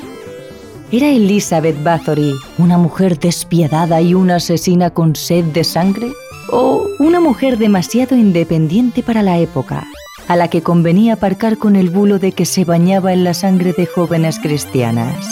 ¿Era 0.93 1.09
Elizabeth 1.09 1.83
Bathory 1.83 2.35
una 2.59 2.79
mujer 2.79 3.19
despiadada 3.19 4.01
y 4.01 4.15
una 4.15 4.37
asesina 4.37 4.91
con 4.91 5.17
sed 5.17 5.45
de 5.47 5.65
sangre? 5.65 6.13
¿O 6.51 6.87
una 6.99 7.21
mujer 7.21 7.59
demasiado 7.59 8.15
independiente 8.15 9.03
para 9.03 9.23
la 9.23 9.39
época, 9.39 9.89
a 10.29 10.37
la 10.37 10.49
que 10.49 10.63
convenía 10.63 11.15
aparcar 11.15 11.59
con 11.59 11.77
el 11.77 11.91
bulo 11.91 12.19
de 12.19 12.33
que 12.33 12.47
se 12.47 12.65
bañaba 12.65 13.13
en 13.13 13.25
la 13.25 13.35
sangre 13.35 13.73
de 13.73 13.87
jóvenes 13.87 14.39
cristianas. 14.39 15.27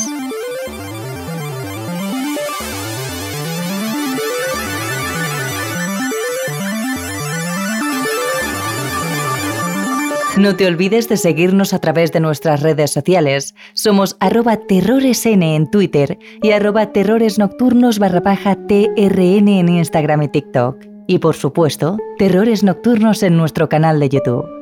No 10.38 10.56
te 10.56 10.66
olvides 10.66 11.10
de 11.10 11.18
seguirnos 11.18 11.74
a 11.74 11.78
través 11.78 12.10
de 12.10 12.18
nuestras 12.18 12.62
redes 12.62 12.90
sociales. 12.90 13.54
Somos 13.74 14.16
arroba 14.18 14.56
terroresn 14.56 15.42
en 15.42 15.70
Twitter 15.70 16.18
y 16.42 16.52
arroba 16.52 16.86
terroresnocturnos 16.86 17.98
barra 17.98 18.22
paja 18.22 18.56
trn 18.56 19.48
en 19.48 19.68
Instagram 19.68 20.22
y 20.22 20.28
TikTok. 20.28 20.86
Y 21.06 21.18
por 21.18 21.36
supuesto, 21.36 21.98
Terrores 22.18 22.64
Nocturnos 22.64 23.22
en 23.22 23.36
nuestro 23.36 23.68
canal 23.68 24.00
de 24.00 24.08
YouTube. 24.08 24.61